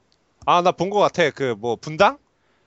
아 0.46 0.62
나본거 0.62 0.98
같아. 0.98 1.28
그 1.30 1.54
뭐 1.58 1.76
분당? 1.76 2.18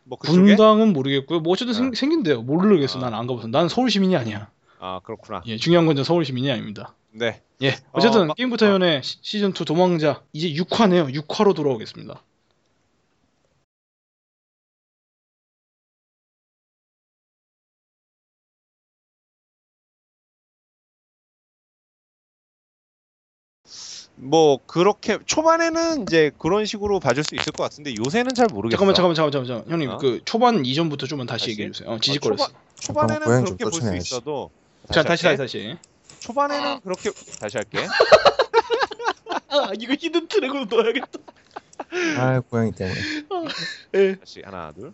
뭐 0.04 0.18
그쪽에? 0.18 0.40
분당은 0.56 0.94
모르겠고요. 0.94 1.40
뭐 1.40 1.54
어쨌든 1.54 1.74
생, 1.74 1.88
아. 1.88 1.92
생긴대요. 1.96 2.42
모르겠어. 2.44 3.00
아. 3.00 3.10
난안 3.10 3.28
가봐서. 3.28 3.48
난 3.48 3.70
서울 3.70 3.90
시민이 3.90 4.16
아니야. 4.18 4.50
아 4.80 5.00
그렇구나. 5.04 5.42
예, 5.48 5.56
중요한 5.58 5.86
건 5.86 6.04
서울 6.04 6.26
시민이 6.26 6.52
아닙니다. 6.52 6.94
네. 7.12 7.42
예, 7.62 7.76
어쨌든 7.94 8.22
어, 8.22 8.26
마- 8.26 8.34
게임부터연의 8.34 9.02
시즌 9.04 9.50
2 9.52 9.66
도망자 9.66 10.24
이제 10.34 10.52
6화네요. 10.62 11.14
6화로 11.28 11.56
돌아오겠습니다. 11.56 12.22
뭐 24.24 24.60
그렇게 24.68 25.18
초반에는 25.26 26.04
이제 26.04 26.32
그런 26.38 26.66
식으로 26.66 27.00
봐줄 27.00 27.24
수 27.24 27.34
있을 27.34 27.52
것 27.54 27.64
같은데 27.64 27.96
요새는 27.96 28.36
잘 28.36 28.48
모르겠어. 28.52 28.78
잠깐만, 28.78 28.94
잠깐만, 28.96 29.16
잠깐만, 29.16 29.48
잠깐만. 29.48 29.72
형님 29.74 29.90
어? 29.90 29.98
그 29.98 30.22
초반 30.26 30.64
이전부터 30.64 31.08
좀만 31.08 31.26
다시, 31.26 31.46
다시? 31.46 31.52
얘기해 31.52 31.72
주세요. 31.72 31.90
어, 31.90 32.00
지직거렸어. 32.00 32.46
초반- 32.80 33.08
초반에는 33.08 33.44
그렇게 33.44 33.64
볼 33.66 33.74
수. 33.74 33.96
있어도. 33.96 34.52
자, 34.92 35.02
다시. 35.02 35.24
다시, 35.24 35.38
다시. 35.38 35.78
초반에는 36.20 36.82
그렇게 36.82 37.10
다시 37.40 37.58
할게. 37.58 37.80
아, 39.50 39.72
이거 39.80 39.94
hidden 40.00 40.28
track으로 40.28 40.66
넣어야겠다. 40.66 41.20
아 42.18 42.40
고양이 42.42 42.72
때문에. 42.72 43.00
예. 43.96 44.16
다시 44.16 44.42
하나 44.46 44.72
둘. 44.72 44.94